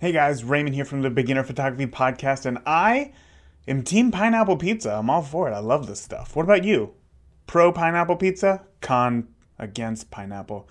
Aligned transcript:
Hey 0.00 0.12
guys, 0.12 0.44
Raymond 0.44 0.74
here 0.74 0.86
from 0.86 1.02
the 1.02 1.10
Beginner 1.10 1.42
Photography 1.42 1.86
Podcast, 1.86 2.46
and 2.46 2.56
I 2.64 3.12
am 3.68 3.82
Team 3.82 4.10
Pineapple 4.10 4.56
Pizza. 4.56 4.92
I'm 4.92 5.10
all 5.10 5.20
for 5.20 5.46
it. 5.46 5.52
I 5.52 5.58
love 5.58 5.86
this 5.86 6.00
stuff. 6.00 6.34
What 6.34 6.44
about 6.44 6.64
you? 6.64 6.94
Pro 7.46 7.70
pineapple 7.70 8.16
pizza? 8.16 8.62
Con 8.80 9.28
against 9.58 10.10
pineapple 10.10 10.66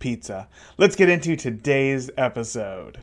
pizza. 0.00 0.48
Let's 0.76 0.96
get 0.96 1.08
into 1.08 1.36
today's 1.36 2.10
episode. 2.18 2.98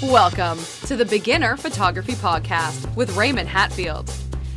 Welcome 0.00 0.58
to 0.86 0.96
the 0.96 1.04
Beginner 1.04 1.58
Photography 1.58 2.14
Podcast 2.14 2.96
with 2.96 3.14
Raymond 3.18 3.50
Hatfield, 3.50 4.06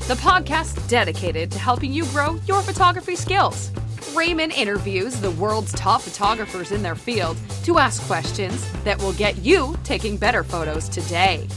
the 0.07 0.15
podcast 0.15 0.87
dedicated 0.87 1.51
to 1.51 1.59
helping 1.59 1.91
you 1.91 2.05
grow 2.05 2.39
your 2.45 2.61
photography 2.61 3.17
skills. 3.17 3.71
Raymond 4.15 4.53
interviews 4.53 5.19
the 5.19 5.31
world's 5.31 5.71
top 5.73 6.01
photographers 6.01 6.71
in 6.71 6.81
their 6.81 6.95
field 6.95 7.37
to 7.63 7.77
ask 7.77 8.01
questions 8.03 8.65
that 8.83 8.97
will 8.99 9.13
get 9.13 9.37
you 9.39 9.77
taking 9.83 10.17
better 10.17 10.43
photos 10.43 10.87
today. 10.87 11.47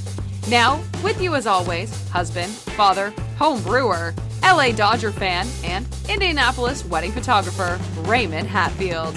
Now, 0.49 0.83
with 1.05 1.21
you 1.23 1.35
as 1.35 1.47
always, 1.47 2.09
husband, 2.09 2.51
father, 2.51 3.15
home 3.39 3.63
brewer, 3.63 4.15
LA 4.43 4.73
Dodger 4.73 5.13
fan, 5.13 5.47
and 5.65 5.87
Indianapolis 6.09 6.85
wedding 6.85 7.13
photographer, 7.13 7.79
Raymond 8.03 8.49
Hatfield. 8.49 9.17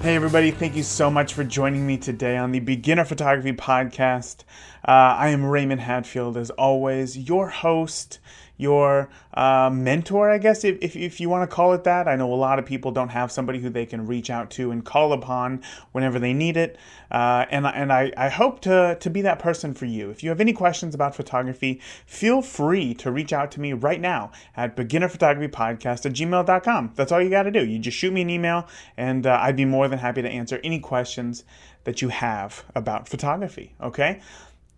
Hey, 0.00 0.16
everybody, 0.16 0.50
thank 0.50 0.76
you 0.76 0.82
so 0.82 1.10
much 1.10 1.32
for 1.32 1.44
joining 1.44 1.86
me 1.86 1.96
today 1.96 2.36
on 2.36 2.52
the 2.52 2.60
Beginner 2.60 3.04
Photography 3.04 3.52
Podcast. 3.52 4.44
Uh, 4.86 5.16
I 5.16 5.28
am 5.28 5.44
Raymond 5.44 5.80
Hatfield, 5.80 6.36
as 6.36 6.50
always, 6.50 7.16
your 7.16 7.48
host 7.48 8.18
your 8.56 9.08
uh, 9.34 9.70
mentor, 9.72 10.30
I 10.30 10.38
guess, 10.38 10.64
if, 10.64 10.78
if, 10.80 10.96
if 10.96 11.20
you 11.20 11.28
want 11.28 11.48
to 11.48 11.54
call 11.54 11.72
it 11.72 11.84
that. 11.84 12.06
I 12.06 12.16
know 12.16 12.32
a 12.32 12.34
lot 12.34 12.58
of 12.58 12.64
people 12.64 12.92
don't 12.92 13.08
have 13.08 13.32
somebody 13.32 13.60
who 13.60 13.68
they 13.68 13.86
can 13.86 14.06
reach 14.06 14.30
out 14.30 14.50
to 14.52 14.70
and 14.70 14.84
call 14.84 15.12
upon 15.12 15.62
whenever 15.92 16.18
they 16.18 16.32
need 16.32 16.56
it. 16.56 16.78
Uh, 17.10 17.46
and 17.50 17.66
and 17.66 17.92
I, 17.92 18.12
I 18.16 18.28
hope 18.28 18.60
to, 18.62 18.96
to 19.00 19.10
be 19.10 19.22
that 19.22 19.38
person 19.38 19.74
for 19.74 19.86
you. 19.86 20.10
If 20.10 20.22
you 20.22 20.30
have 20.30 20.40
any 20.40 20.52
questions 20.52 20.94
about 20.94 21.14
photography, 21.14 21.80
feel 22.06 22.42
free 22.42 22.94
to 22.94 23.10
reach 23.10 23.32
out 23.32 23.50
to 23.52 23.60
me 23.60 23.72
right 23.72 24.00
now 24.00 24.30
at 24.56 24.76
beginnerphotographypodcast 24.76 26.06
at 26.06 26.12
gmail.com. 26.12 26.92
That's 26.94 27.12
all 27.12 27.22
you 27.22 27.30
got 27.30 27.44
to 27.44 27.50
do. 27.50 27.64
You 27.64 27.78
just 27.78 27.96
shoot 27.96 28.12
me 28.12 28.22
an 28.22 28.30
email, 28.30 28.68
and 28.96 29.26
uh, 29.26 29.38
I'd 29.40 29.56
be 29.56 29.64
more 29.64 29.88
than 29.88 29.98
happy 29.98 30.22
to 30.22 30.28
answer 30.28 30.60
any 30.62 30.78
questions 30.78 31.44
that 31.84 32.02
you 32.02 32.08
have 32.08 32.64
about 32.74 33.08
photography. 33.08 33.74
Okay? 33.80 34.20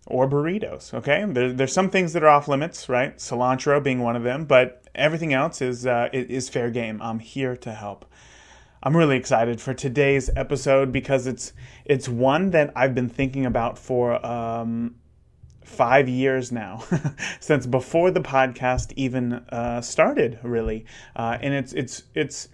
Or 0.07 0.27
burritos. 0.27 0.93
Okay, 0.93 1.23
there, 1.27 1.53
there's 1.53 1.73
some 1.73 1.89
things 1.89 2.13
that 2.13 2.23
are 2.23 2.29
off 2.29 2.47
limits, 2.47 2.89
right? 2.89 3.15
Cilantro 3.17 3.83
being 3.83 3.99
one 3.99 4.15
of 4.15 4.23
them, 4.23 4.45
but 4.45 4.83
everything 4.95 5.33
else 5.33 5.61
is 5.61 5.85
uh, 5.85 6.09
is 6.11 6.49
fair 6.49 6.71
game. 6.71 7.01
I'm 7.01 7.19
here 7.19 7.55
to 7.57 7.73
help. 7.73 8.05
I'm 8.81 8.95
really 8.95 9.17
excited 9.17 9.59
for 9.59 9.73
today's 9.73 10.29
episode 10.35 10.91
because 10.91 11.27
it's 11.27 11.53
it's 11.85 12.07
one 12.07 12.51
that 12.51 12.71
I've 12.75 12.95
been 12.95 13.09
thinking 13.09 13.45
about 13.45 13.77
for 13.77 14.25
um, 14.25 14.95
five 15.63 16.07
years 16.07 16.51
now, 16.51 16.83
since 17.39 17.65
before 17.65 18.11
the 18.11 18.21
podcast 18.21 18.93
even 18.95 19.33
uh, 19.33 19.81
started, 19.81 20.39
really. 20.41 20.85
Uh, 21.15 21.37
and 21.41 21.53
it's 21.53 21.73
it's 21.73 22.03
it's 22.15 22.49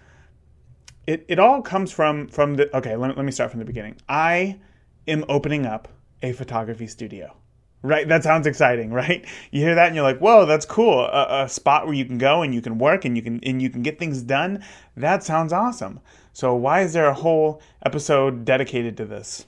it, 1.05 1.25
it 1.27 1.39
all 1.39 1.61
comes 1.61 1.91
from 1.91 2.27
from 2.27 2.55
the 2.55 2.75
okay. 2.75 2.95
Let, 2.95 3.15
let 3.15 3.25
me 3.25 3.31
start 3.31 3.51
from 3.51 3.59
the 3.59 3.65
beginning. 3.65 3.97
I 4.09 4.59
am 5.07 5.25
opening 5.29 5.65
up 5.65 5.87
a 6.21 6.31
photography 6.31 6.87
studio 6.87 7.35
right? 7.83 8.07
That 8.07 8.23
sounds 8.23 8.47
exciting, 8.47 8.91
right? 8.91 9.23
You 9.51 9.61
hear 9.61 9.75
that 9.75 9.87
and 9.87 9.95
you're 9.95 10.03
like, 10.03 10.19
"Whoa, 10.19 10.45
that's 10.45 10.65
cool! 10.65 11.01
A, 11.01 11.43
a, 11.43 11.49
spot 11.49 11.85
where 11.85 11.93
you 11.93 12.05
can 12.05 12.17
go 12.17 12.41
and 12.41 12.55
you 12.55 12.61
can 12.61 12.79
work 12.79 13.05
and 13.05 13.15
you 13.15 13.21
can 13.21 13.39
and 13.43 13.61
you 13.61 13.69
can 13.69 13.83
get 13.83 13.99
things 13.99 14.23
done. 14.23 14.63
That 14.97 15.23
sounds 15.23 15.53
awesome." 15.53 15.99
So 16.31 16.55
why 16.55 16.81
is 16.81 16.93
there 16.93 17.05
a 17.05 17.13
whole 17.13 17.61
episode 17.85 18.43
dedicated 18.43 18.97
to 18.97 19.05
this? 19.05 19.45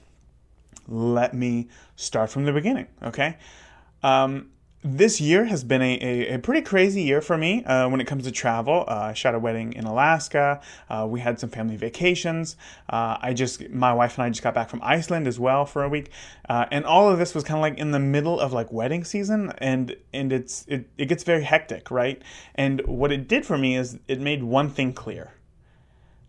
Let 0.86 1.34
me 1.34 1.68
start 1.96 2.30
from 2.30 2.44
the 2.44 2.52
beginning, 2.52 2.86
okay? 3.02 3.38
Um, 4.04 4.50
this 4.84 5.20
year 5.20 5.46
has 5.46 5.64
been 5.64 5.82
a, 5.82 5.98
a, 6.00 6.34
a, 6.34 6.38
pretty 6.38 6.62
crazy 6.62 7.02
year 7.02 7.20
for 7.20 7.36
me 7.36 7.64
uh, 7.64 7.88
when 7.88 8.00
it 8.00 8.06
comes 8.06 8.24
to 8.24 8.30
travel. 8.30 8.84
Uh, 8.86 9.08
I 9.10 9.12
shot 9.14 9.34
a 9.34 9.38
wedding 9.38 9.72
in 9.72 9.84
Alaska. 9.84 10.60
Uh, 10.88 11.06
we 11.08 11.20
had 11.20 11.40
some 11.40 11.50
family 11.50 11.76
vacations. 11.76 12.56
Uh, 12.88 13.16
I 13.20 13.32
just, 13.32 13.68
my 13.70 13.92
wife 13.92 14.16
and 14.16 14.24
I 14.24 14.28
just 14.28 14.42
got 14.42 14.54
back 14.54 14.68
from 14.70 14.80
Iceland 14.82 15.26
as 15.26 15.40
well 15.40 15.66
for 15.66 15.82
a 15.82 15.88
week, 15.88 16.10
uh, 16.48 16.66
and 16.70 16.84
all 16.84 17.10
of 17.10 17.18
this 17.18 17.34
was 17.34 17.42
kind 17.42 17.58
of 17.58 17.62
like 17.62 17.78
in 17.78 17.90
the 17.90 17.98
middle 17.98 18.38
of 18.38 18.52
like 18.52 18.70
wedding 18.72 19.04
season, 19.04 19.52
and 19.58 19.96
and 20.12 20.32
it's 20.32 20.64
it, 20.68 20.88
it 20.98 21.06
gets 21.06 21.24
very 21.24 21.42
hectic, 21.42 21.90
right? 21.90 22.22
And 22.54 22.80
what 22.86 23.10
it 23.10 23.26
did 23.26 23.44
for 23.44 23.58
me 23.58 23.76
is 23.76 23.98
it 24.06 24.20
made 24.20 24.44
one 24.44 24.70
thing 24.70 24.92
clear. 24.92 25.32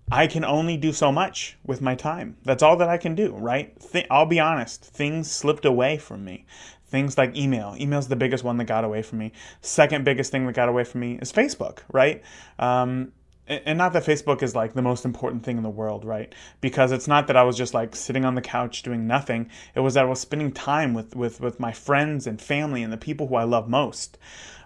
I 0.10 0.28
can 0.28 0.46
only 0.46 0.78
do 0.78 0.94
so 0.94 1.12
much 1.12 1.58
with 1.66 1.82
my 1.82 1.94
time. 1.94 2.38
That's 2.44 2.64
all 2.64 2.78
that 2.78 2.88
I 2.88 2.98
can 2.98 3.14
do, 3.14 3.36
right? 3.36 3.78
Th- 3.92 4.08
I'll 4.10 4.26
be 4.26 4.40
honest, 4.40 4.82
things 4.86 5.30
slipped 5.30 5.66
away 5.66 5.98
from 5.98 6.24
me. 6.24 6.46
Things 6.88 7.18
like 7.18 7.36
email. 7.36 7.76
Email's 7.80 8.08
the 8.08 8.16
biggest 8.16 8.44
one 8.44 8.58
that 8.58 8.66
got 8.66 8.84
away 8.84 9.02
from 9.02 9.20
me. 9.20 9.34
Second 9.62 10.06
biggest 10.06 10.32
thing 10.32 10.46
that 10.48 10.54
got 10.54 10.70
away 10.70 10.84
from 10.84 11.02
me 11.02 11.20
is 11.22 11.32
Facebook, 11.34 11.80
right? 11.92 12.24
Um, 12.60 13.12
and 13.48 13.78
not 13.78 13.94
that 13.94 14.04
Facebook 14.04 14.44
is 14.44 14.56
like 14.56 14.74
the 14.74 14.82
most 14.82 15.06
important 15.06 15.44
thing 15.44 15.58
in 15.58 15.64
the 15.64 15.70
world, 15.70 16.04
right? 16.04 16.34
Because 16.60 16.92
it's 16.92 17.08
not 17.08 17.28
that 17.28 17.38
I 17.38 17.44
was 17.44 17.58
just 17.58 17.74
like 17.74 17.96
sitting 17.96 18.26
on 18.26 18.36
the 18.36 18.42
couch 18.42 18.84
doing 18.84 19.08
nothing. 19.08 19.50
It 19.74 19.80
was 19.80 19.94
that 19.94 20.06
I 20.06 20.08
was 20.08 20.20
spending 20.20 20.52
time 20.52 20.94
with 20.94 21.16
with 21.16 21.40
with 21.40 21.60
my 21.60 21.72
friends 21.72 22.28
and 22.28 22.42
family 22.42 22.84
and 22.84 22.92
the 22.92 22.98
people 22.98 23.28
who 23.28 23.36
I 23.36 23.44
love 23.44 23.70
most. 23.70 24.18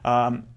Um, 0.03 0.47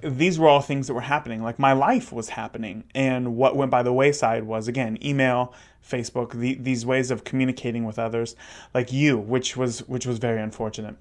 these 0.00 0.38
were 0.38 0.48
all 0.48 0.60
things 0.60 0.86
that 0.86 0.94
were 0.94 1.00
happening. 1.00 1.42
Like 1.42 1.58
my 1.58 1.72
life 1.72 2.12
was 2.12 2.28
happening, 2.28 2.84
and 2.94 3.34
what 3.36 3.56
went 3.56 3.72
by 3.72 3.82
the 3.82 3.92
wayside 3.92 4.44
was 4.44 4.68
again 4.68 4.96
email, 5.04 5.52
Facebook, 5.84 6.32
the, 6.38 6.54
these 6.54 6.86
ways 6.86 7.10
of 7.10 7.24
communicating 7.24 7.84
with 7.84 7.98
others, 7.98 8.36
like 8.72 8.92
you, 8.92 9.18
which 9.18 9.56
was 9.56 9.80
which 9.88 10.06
was 10.06 10.18
very 10.18 10.40
unfortunate. 10.40 10.96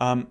Um, 0.00 0.28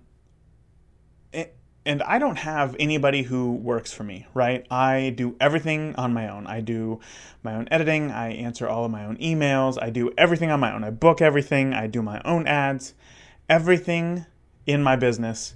and 1.85 2.03
I 2.03 2.19
don't 2.19 2.37
have 2.37 2.75
anybody 2.79 3.23
who 3.23 3.53
works 3.53 3.91
for 3.91 4.03
me, 4.03 4.27
right? 4.35 4.65
I 4.69 5.13
do 5.15 5.35
everything 5.39 5.95
on 5.95 6.13
my 6.13 6.29
own. 6.29 6.45
I 6.45 6.61
do 6.61 6.99
my 7.41 7.55
own 7.55 7.67
editing. 7.71 8.11
I 8.11 8.33
answer 8.33 8.67
all 8.67 8.85
of 8.85 8.91
my 8.91 9.05
own 9.05 9.17
emails. 9.17 9.81
I 9.81 9.89
do 9.89 10.11
everything 10.17 10.51
on 10.51 10.59
my 10.59 10.73
own. 10.73 10.83
I 10.83 10.91
book 10.91 11.21
everything. 11.21 11.73
I 11.73 11.87
do 11.87 12.01
my 12.01 12.21
own 12.25 12.45
ads. 12.47 12.93
Everything 13.49 14.25
in 14.67 14.83
my 14.83 14.97
business 14.97 15.55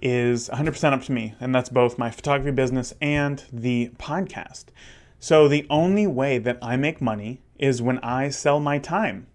is 0.00 0.48
100% 0.50 0.92
up 0.92 1.02
to 1.02 1.12
me. 1.12 1.34
And 1.40 1.54
that's 1.54 1.68
both 1.68 1.98
my 1.98 2.10
photography 2.10 2.52
business 2.52 2.94
and 3.00 3.42
the 3.52 3.90
podcast. 3.98 4.66
So 5.18 5.48
the 5.48 5.66
only 5.70 6.06
way 6.06 6.38
that 6.38 6.58
I 6.62 6.76
make 6.76 7.00
money 7.00 7.40
is 7.58 7.80
when 7.80 7.98
I 8.00 8.28
sell 8.28 8.60
my 8.60 8.78
time. 8.78 9.26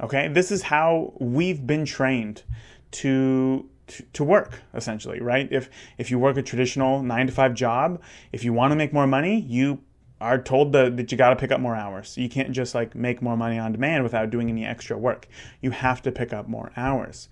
Okay? 0.00 0.28
This 0.28 0.52
is 0.52 0.62
how 0.62 1.14
we've 1.18 1.66
been 1.66 1.84
trained 1.84 2.42
to 2.92 3.68
to, 4.12 4.24
work 4.24 4.62
essentially 4.74 5.20
right? 5.20 5.48
If 5.50 5.68
if 5.98 6.10
you 6.10 6.18
work 6.18 6.36
a 6.36 6.42
traditional 6.42 7.02
9 7.02 7.26
to 7.26 7.32
5 7.32 7.54
job 7.54 8.00
if 8.32 8.44
you 8.44 8.52
want 8.52 8.70
to 8.72 8.76
make 8.76 8.92
more 8.92 9.06
money 9.06 9.40
you 9.40 9.80
are 10.20 10.40
told 10.40 10.72
that, 10.72 10.96
that 10.96 11.10
you 11.10 11.18
got 11.18 11.30
to 11.30 11.36
pick 11.36 11.50
up 11.50 11.60
more 11.60 11.74
hours. 11.74 12.16
You 12.16 12.28
can't 12.28 12.52
just 12.52 12.76
like 12.76 12.94
make 12.94 13.20
more 13.20 13.36
money 13.36 13.58
on 13.58 13.72
demand 13.72 14.04
without 14.04 14.30
doing 14.30 14.48
any 14.48 14.64
extra 14.64 14.96
work. 14.96 15.26
You 15.60 15.72
have 15.72 16.00
to 16.02 16.12
pick 16.12 16.32
up 16.32 16.48
more 16.48 16.70
hours. 16.76 17.28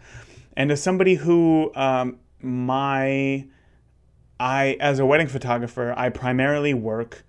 And 0.57 0.73
as 0.73 0.83
somebody 0.83 1.15
who 1.15 1.73
um, 1.77 2.19
my 2.43 3.47
i 4.39 4.77
as 4.81 4.99
a 4.99 5.05
wedding 5.05 5.27
photographer 5.27 5.93
i 5.97 6.09
primarily 6.09 6.73
work 6.73 7.25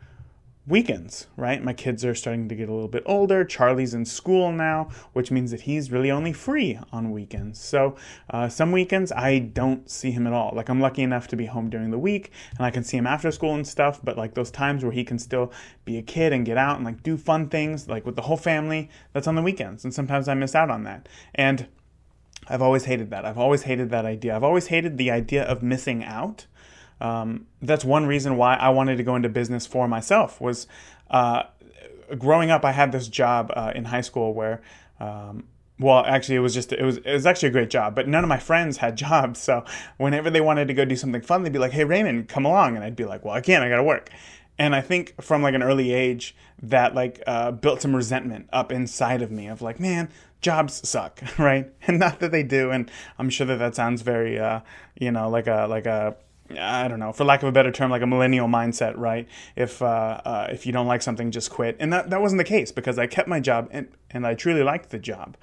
weekends, 0.67 1.25
right? 1.35 1.63
My 1.63 1.73
kids 1.73 2.05
are 2.05 2.13
starting 2.13 2.47
to 2.49 2.55
get 2.55 2.69
a 2.69 2.73
little 2.73 2.87
bit 2.87 3.01
older. 3.05 3.43
Charlie's 3.43 3.93
in 3.93 4.05
school 4.05 4.51
now, 4.51 4.89
which 5.13 5.31
means 5.31 5.51
that 5.51 5.61
he's 5.61 5.91
really 5.91 6.11
only 6.11 6.33
free 6.33 6.79
on 6.91 7.11
weekends. 7.11 7.59
So 7.59 7.95
uh, 8.29 8.47
some 8.47 8.71
weekends 8.71 9.11
I 9.11 9.39
don't 9.39 9.89
see 9.89 10.11
him 10.11 10.27
at 10.27 10.33
all. 10.33 10.51
Like 10.55 10.69
I'm 10.69 10.79
lucky 10.79 11.01
enough 11.01 11.27
to 11.29 11.35
be 11.35 11.47
home 11.47 11.69
during 11.69 11.89
the 11.89 11.97
week 11.97 12.31
and 12.57 12.65
I 12.65 12.69
can 12.69 12.83
see 12.83 12.97
him 12.97 13.07
after 13.07 13.31
school 13.31 13.55
and 13.55 13.67
stuff, 13.67 13.99
but 14.03 14.17
like 14.17 14.35
those 14.35 14.51
times 14.51 14.83
where 14.83 14.93
he 14.93 15.03
can 15.03 15.17
still 15.17 15.51
be 15.83 15.97
a 15.97 16.03
kid 16.03 16.31
and 16.31 16.45
get 16.45 16.57
out 16.57 16.75
and 16.75 16.85
like 16.85 17.01
do 17.01 17.17
fun 17.17 17.49
things 17.49 17.87
like 17.87 18.05
with 18.05 18.15
the 18.15 18.23
whole 18.23 18.37
family, 18.37 18.89
that's 19.13 19.27
on 19.27 19.35
the 19.35 19.41
weekends. 19.41 19.83
And 19.83 19.93
sometimes 19.93 20.27
I 20.27 20.35
miss 20.35 20.53
out 20.53 20.69
on 20.69 20.83
that. 20.83 21.09
And 21.33 21.67
I've 22.47 22.61
always 22.61 22.85
hated 22.85 23.09
that. 23.11 23.25
I've 23.25 23.37
always 23.37 23.63
hated 23.63 23.89
that 23.89 24.05
idea. 24.05 24.35
I've 24.35 24.43
always 24.43 24.67
hated 24.67 24.97
the 24.97 25.09
idea 25.09 25.43
of 25.43 25.63
missing 25.63 26.03
out 26.03 26.45
um, 27.01 27.47
that's 27.61 27.83
one 27.83 28.05
reason 28.05 28.37
why 28.37 28.55
I 28.55 28.69
wanted 28.69 28.97
to 28.97 29.03
go 29.03 29.15
into 29.15 29.29
business 29.29 29.65
for 29.65 29.87
myself. 29.87 30.39
Was 30.39 30.67
uh, 31.09 31.43
growing 32.17 32.51
up, 32.51 32.63
I 32.63 32.71
had 32.71 32.91
this 32.91 33.07
job 33.07 33.51
uh, 33.55 33.71
in 33.75 33.85
high 33.85 34.01
school 34.01 34.33
where. 34.33 34.61
Um, 34.99 35.45
well, 35.79 36.05
actually, 36.05 36.35
it 36.35 36.41
was 36.41 36.53
just 36.53 36.71
it 36.71 36.83
was 36.83 36.97
it 36.97 37.11
was 37.11 37.25
actually 37.25 37.49
a 37.49 37.53
great 37.53 37.71
job, 37.71 37.95
but 37.95 38.07
none 38.07 38.23
of 38.23 38.27
my 38.27 38.37
friends 38.37 38.77
had 38.77 38.95
jobs. 39.07 39.39
So 39.39 39.65
whenever 39.97 40.29
they 40.29 40.39
wanted 40.39 40.67
to 40.67 40.75
go 40.75 40.85
do 40.85 40.95
something 40.95 41.23
fun, 41.23 41.41
they'd 41.41 41.51
be 41.51 41.57
like, 41.57 41.71
"Hey, 41.71 41.85
Raymond, 41.85 42.27
come 42.27 42.45
along," 42.45 42.75
and 42.75 42.85
I'd 42.85 42.95
be 42.95 43.05
like, 43.05 43.25
"Well, 43.25 43.33
I 43.33 43.41
can't. 43.41 43.63
I 43.63 43.69
got 43.69 43.77
to 43.77 43.83
work." 43.83 44.11
And 44.59 44.75
I 44.75 44.81
think 44.81 45.19
from 45.19 45.41
like 45.41 45.55
an 45.55 45.63
early 45.63 45.91
age, 45.91 46.35
that 46.61 46.93
like 46.93 47.23
uh, 47.25 47.49
built 47.51 47.81
some 47.81 47.95
resentment 47.95 48.47
up 48.53 48.71
inside 48.71 49.23
of 49.23 49.31
me 49.31 49.47
of 49.47 49.63
like, 49.63 49.79
man, 49.79 50.09
jobs 50.41 50.87
suck, 50.87 51.19
right? 51.39 51.71
And 51.87 51.97
not 51.97 52.19
that 52.19 52.31
they 52.31 52.43
do, 52.43 52.69
and 52.69 52.91
I'm 53.17 53.31
sure 53.31 53.47
that 53.47 53.57
that 53.57 53.75
sounds 53.75 54.03
very, 54.03 54.37
uh, 54.37 54.61
you 54.99 55.11
know, 55.11 55.29
like 55.29 55.47
a 55.47 55.65
like 55.67 55.87
a 55.87 56.15
I 56.57 56.87
don't 56.87 56.99
know, 56.99 57.11
for 57.11 57.23
lack 57.23 57.43
of 57.43 57.49
a 57.49 57.51
better 57.51 57.71
term, 57.71 57.91
like 57.91 58.01
a 58.01 58.07
millennial 58.07 58.47
mindset, 58.47 58.97
right? 58.97 59.27
If 59.55 59.81
uh, 59.81 60.21
uh, 60.25 60.47
if 60.51 60.65
you 60.65 60.71
don't 60.71 60.87
like 60.87 61.01
something, 61.01 61.31
just 61.31 61.49
quit. 61.49 61.77
And 61.79 61.91
that, 61.93 62.09
that 62.09 62.21
wasn't 62.21 62.39
the 62.39 62.45
case 62.45 62.71
because 62.71 62.97
I 62.99 63.07
kept 63.07 63.27
my 63.27 63.39
job 63.39 63.67
and, 63.71 63.87
and 64.09 64.25
I 64.25 64.35
truly 64.35 64.63
liked 64.63 64.89
the 64.89 64.99
job. 64.99 65.37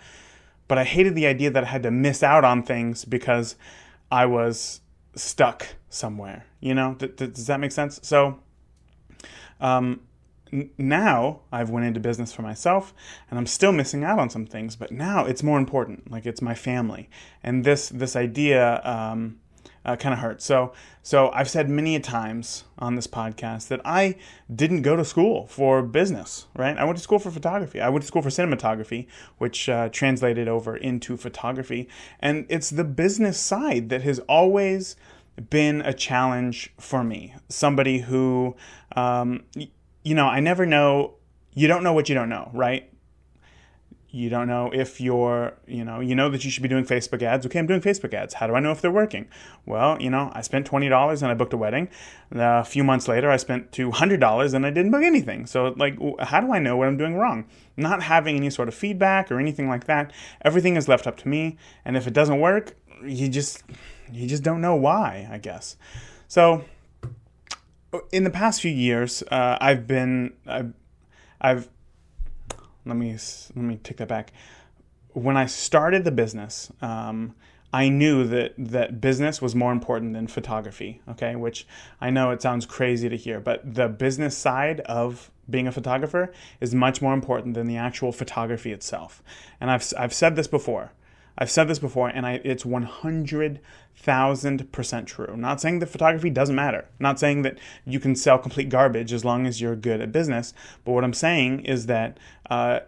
But 0.66 0.78
I 0.78 0.84
hated 0.84 1.14
the 1.14 1.26
idea 1.26 1.50
that 1.50 1.64
I 1.64 1.66
had 1.66 1.82
to 1.84 1.90
miss 1.90 2.22
out 2.22 2.44
on 2.44 2.62
things 2.62 3.04
because 3.04 3.56
I 4.10 4.26
was 4.26 4.80
stuck 5.14 5.66
somewhere. 5.88 6.44
You 6.60 6.74
know, 6.74 6.94
th- 6.94 7.16
th- 7.16 7.34
does 7.34 7.46
that 7.46 7.60
make 7.60 7.72
sense? 7.72 7.98
So, 8.02 8.40
um, 9.60 10.00
n- 10.52 10.70
now 10.76 11.40
I've 11.50 11.70
went 11.70 11.86
into 11.86 12.00
business 12.00 12.32
for 12.32 12.42
myself, 12.42 12.92
and 13.30 13.38
I'm 13.38 13.46
still 13.46 13.72
missing 13.72 14.04
out 14.04 14.18
on 14.18 14.28
some 14.28 14.46
things. 14.46 14.76
But 14.76 14.92
now 14.92 15.24
it's 15.24 15.42
more 15.42 15.58
important. 15.58 16.10
Like 16.10 16.26
it's 16.26 16.42
my 16.42 16.54
family, 16.54 17.08
and 17.42 17.64
this 17.64 17.88
this 17.88 18.14
idea. 18.14 18.82
Um, 18.84 19.38
uh, 19.84 19.96
kind 19.96 20.12
of 20.12 20.20
hurts. 20.20 20.44
So, 20.44 20.72
so 21.02 21.30
I've 21.30 21.48
said 21.48 21.68
many 21.68 21.96
a 21.96 22.00
times 22.00 22.64
on 22.78 22.94
this 22.94 23.06
podcast 23.06 23.68
that 23.68 23.80
I 23.84 24.16
didn't 24.54 24.82
go 24.82 24.96
to 24.96 25.04
school 25.04 25.46
for 25.46 25.82
business. 25.82 26.46
Right? 26.56 26.76
I 26.76 26.84
went 26.84 26.98
to 26.98 27.02
school 27.02 27.18
for 27.18 27.30
photography. 27.30 27.80
I 27.80 27.88
went 27.88 28.02
to 28.02 28.06
school 28.06 28.22
for 28.22 28.30
cinematography, 28.30 29.06
which 29.38 29.68
uh, 29.68 29.88
translated 29.90 30.48
over 30.48 30.76
into 30.76 31.16
photography. 31.16 31.88
And 32.20 32.46
it's 32.48 32.70
the 32.70 32.84
business 32.84 33.38
side 33.38 33.88
that 33.88 34.02
has 34.02 34.18
always 34.20 34.96
been 35.50 35.80
a 35.82 35.92
challenge 35.92 36.72
for 36.78 37.04
me. 37.04 37.34
Somebody 37.48 37.98
who, 37.98 38.56
um, 38.96 39.44
you 40.02 40.14
know, 40.14 40.26
I 40.26 40.40
never 40.40 40.66
know. 40.66 41.14
You 41.54 41.66
don't 41.66 41.82
know 41.82 41.92
what 41.92 42.08
you 42.08 42.14
don't 42.14 42.28
know, 42.28 42.50
right? 42.52 42.90
You 44.10 44.30
don't 44.30 44.46
know 44.46 44.70
if 44.72 45.02
you're, 45.02 45.52
you 45.66 45.84
know, 45.84 46.00
you 46.00 46.14
know 46.14 46.30
that 46.30 46.42
you 46.42 46.50
should 46.50 46.62
be 46.62 46.68
doing 46.68 46.84
Facebook 46.84 47.22
ads. 47.22 47.44
Okay, 47.44 47.58
I'm 47.58 47.66
doing 47.66 47.82
Facebook 47.82 48.14
ads. 48.14 48.34
How 48.34 48.46
do 48.46 48.54
I 48.54 48.60
know 48.60 48.72
if 48.72 48.80
they're 48.80 48.90
working? 48.90 49.28
Well, 49.66 50.00
you 50.00 50.08
know, 50.08 50.30
I 50.32 50.40
spent 50.40 50.70
$20 50.70 51.22
and 51.22 51.30
I 51.30 51.34
booked 51.34 51.52
a 51.52 51.58
wedding. 51.58 51.90
A 52.32 52.64
few 52.64 52.82
months 52.82 53.06
later, 53.06 53.30
I 53.30 53.36
spent 53.36 53.70
$200 53.70 54.54
and 54.54 54.64
I 54.64 54.70
didn't 54.70 54.92
book 54.92 55.02
anything. 55.02 55.44
So, 55.44 55.74
like, 55.76 55.98
how 56.20 56.40
do 56.40 56.52
I 56.52 56.58
know 56.58 56.74
what 56.74 56.88
I'm 56.88 56.96
doing 56.96 57.16
wrong? 57.16 57.44
Not 57.76 58.02
having 58.02 58.36
any 58.36 58.48
sort 58.48 58.68
of 58.68 58.74
feedback 58.74 59.30
or 59.30 59.38
anything 59.38 59.68
like 59.68 59.84
that. 59.84 60.10
Everything 60.40 60.76
is 60.76 60.88
left 60.88 61.06
up 61.06 61.18
to 61.18 61.28
me. 61.28 61.58
And 61.84 61.94
if 61.94 62.06
it 62.06 62.14
doesn't 62.14 62.40
work, 62.40 62.76
you 63.04 63.28
just, 63.28 63.62
you 64.10 64.26
just 64.26 64.42
don't 64.42 64.62
know 64.62 64.74
why, 64.74 65.28
I 65.30 65.36
guess. 65.36 65.76
So, 66.28 66.64
in 68.10 68.24
the 68.24 68.30
past 68.30 68.62
few 68.62 68.72
years, 68.72 69.22
uh, 69.30 69.58
I've 69.60 69.86
been, 69.86 70.32
I've, 70.46 70.72
I've 71.42 71.68
let 72.88 72.96
me 72.96 73.12
let 73.12 73.64
me 73.64 73.76
take 73.76 73.98
that 73.98 74.08
back. 74.08 74.32
When 75.12 75.36
I 75.36 75.46
started 75.46 76.04
the 76.04 76.10
business, 76.10 76.72
um, 76.80 77.34
I 77.72 77.88
knew 77.88 78.24
that 78.24 78.54
that 78.56 79.00
business 79.00 79.42
was 79.42 79.54
more 79.54 79.72
important 79.72 80.14
than 80.14 80.26
photography. 80.26 81.00
Okay, 81.08 81.36
which 81.36 81.66
I 82.00 82.10
know 82.10 82.30
it 82.30 82.42
sounds 82.42 82.66
crazy 82.66 83.08
to 83.08 83.16
hear, 83.16 83.40
but 83.40 83.74
the 83.74 83.88
business 83.88 84.36
side 84.36 84.80
of 84.80 85.30
being 85.50 85.66
a 85.66 85.72
photographer 85.72 86.32
is 86.60 86.74
much 86.74 87.00
more 87.00 87.14
important 87.14 87.54
than 87.54 87.66
the 87.66 87.76
actual 87.76 88.12
photography 88.12 88.72
itself. 88.72 89.22
And 89.60 89.70
I've 89.70 89.92
I've 89.98 90.14
said 90.14 90.36
this 90.36 90.48
before. 90.48 90.92
I've 91.38 91.50
said 91.50 91.68
this 91.68 91.78
before, 91.78 92.08
and 92.08 92.26
I, 92.26 92.40
it's 92.44 92.64
100,000% 92.64 95.06
true. 95.06 95.36
Not 95.36 95.60
saying 95.60 95.78
that 95.78 95.86
photography 95.86 96.30
doesn't 96.30 96.56
matter. 96.56 96.88
Not 96.98 97.20
saying 97.20 97.42
that 97.42 97.58
you 97.86 98.00
can 98.00 98.16
sell 98.16 98.38
complete 98.38 98.68
garbage 98.68 99.12
as 99.12 99.24
long 99.24 99.46
as 99.46 99.60
you're 99.60 99.76
good 99.76 100.00
at 100.00 100.10
business. 100.10 100.52
But 100.84 100.90
what 100.92 101.04
I'm 101.04 101.14
saying 101.14 101.60
is 101.60 101.86
that 101.86 102.18
uh, 102.50 102.80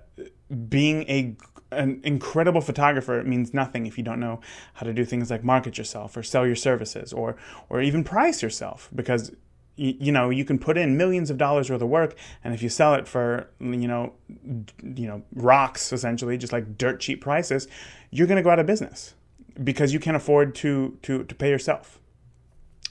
being 0.69 1.05
a 1.05 1.37
an 1.73 2.01
incredible 2.03 2.61
photographer 2.61 3.23
means 3.25 3.55
nothing 3.55 3.87
if 3.87 3.97
you 3.97 4.03
don't 4.03 4.19
know 4.19 4.41
how 4.75 4.85
to 4.85 4.93
do 4.93 5.05
things 5.05 5.31
like 5.31 5.45
market 5.45 5.79
yourself 5.79 6.17
or 6.17 6.23
sell 6.25 6.45
your 6.45 6.57
services 6.57 7.13
or 7.13 7.37
or 7.69 7.81
even 7.81 8.03
price 8.03 8.43
yourself 8.43 8.89
because 8.93 9.31
you, 9.81 10.13
know 10.13 10.31
you 10.31 10.45
can 10.45 10.59
put 10.59 10.77
in 10.77 10.97
millions 10.97 11.31
of 11.31 11.39
dollars 11.39 11.71
worth 11.71 11.81
of 11.81 11.89
work 11.89 12.15
and 12.45 12.53
if 12.53 12.63
you 12.63 12.69
sell 12.69 12.95
it 12.95 13.09
for 13.09 13.49
you 13.61 13.89
know 13.89 14.13
you 14.83 15.07
know 15.07 15.23
rocks 15.35 15.93
essentially 15.93 16.37
just 16.37 16.53
like 16.53 16.77
dirt 16.77 17.01
cheap 17.01 17.21
prices 17.21 17.67
you're 18.11 18.27
going 18.27 18.37
to 18.37 18.43
go 18.43 18.51
out 18.51 18.59
of 18.59 18.67
business 18.67 19.15
because 19.63 19.93
you 19.93 19.99
can't 19.99 20.17
afford 20.17 20.55
to 20.55 20.99
to 21.03 21.25
to 21.25 21.35
pay 21.35 21.49
yourself 21.49 22.01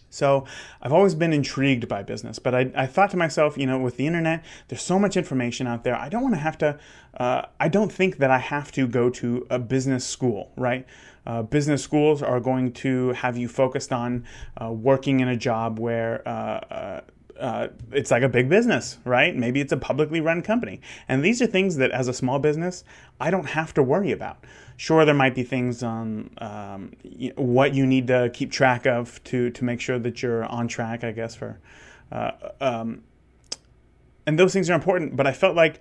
so 0.09 0.45
I've 0.81 0.91
always 0.91 1.15
been 1.15 1.33
intrigued 1.33 1.88
by 1.88 2.03
business, 2.03 2.39
but 2.39 2.56
I, 2.56 2.71
I, 2.75 2.88
thought 2.88 3.12
to 3.12 3.18
myself, 3.18 3.57
you 3.57 3.68
know, 3.68 3.77
with 3.77 3.97
the 3.97 4.07
internet, 4.07 4.44
there's 4.68 4.81
so 4.81 4.97
much 4.97 5.15
information 5.15 5.68
out 5.68 5.83
there. 5.83 5.95
I 5.95 6.09
don't 6.09 6.24
want 6.24 6.33
to 6.33 6.39
have 6.39 6.57
to, 6.59 6.80
uh, 7.18 7.44
I 7.59 7.68
don't 7.68 7.91
think 7.91 8.18
that 8.18 8.31
I 8.31 8.39
have 8.39 8.71
to 8.74 8.88
go 8.88 9.09
to 9.12 9.45
a 9.50 9.59
business 9.59 10.06
school, 10.06 10.51
right? 10.57 10.86
Uh, 11.30 11.44
business 11.44 11.84
schools 11.84 12.24
are 12.24 12.40
going 12.40 12.74
to 12.74 13.10
have 13.10 13.38
you 13.38 13.48
focused 13.48 13.94
on 13.94 14.26
uh, 14.60 14.72
working 14.72 15.20
in 15.20 15.28
a 15.28 15.38
job 15.38 15.78
where 15.78 16.28
uh, 16.28 16.31
uh, 16.31 17.02
uh, 17.40 17.68
it's 17.92 18.10
like 18.10 18.24
a 18.24 18.28
big 18.28 18.50
business, 18.50 18.98
right? 19.06 19.36
Maybe 19.36 19.62
it's 19.62 19.72
a 19.72 19.78
publicly 19.78 20.22
run 20.22 20.42
company. 20.42 20.81
And 21.08 21.24
these 21.24 21.40
are 21.40 21.46
things 21.46 21.76
that, 21.76 21.92
as 21.92 22.08
a 22.08 22.14
small 22.14 22.40
business, 22.40 22.84
I 23.20 23.30
don't 23.30 23.46
have 23.46 23.76
to 23.76 23.84
worry 23.84 24.12
about. 24.12 24.44
Sure, 24.76 25.06
there 25.06 25.14
might 25.14 25.36
be 25.36 25.44
things 25.44 25.84
on 25.84 26.31
um, 26.40 26.94
what 27.36 27.75
you 27.75 27.86
need 27.86 28.08
to 28.08 28.32
keep 28.34 28.52
track 28.52 28.88
of 28.88 29.24
to, 29.25 29.52
to 29.52 29.64
make 29.64 29.80
sure 29.82 30.00
that 30.00 30.24
you're 30.24 30.46
on 30.46 30.68
track, 30.68 31.04
I 31.04 31.12
guess, 31.12 31.36
for. 31.36 31.60
Uh, 32.12 32.32
um, 32.60 33.04
and 34.25 34.40
those 34.40 34.52
things 34.52 34.68
are 34.72 34.74
important, 34.74 35.16
but 35.16 35.28
I 35.28 35.32
felt 35.32 35.56
like 35.56 35.80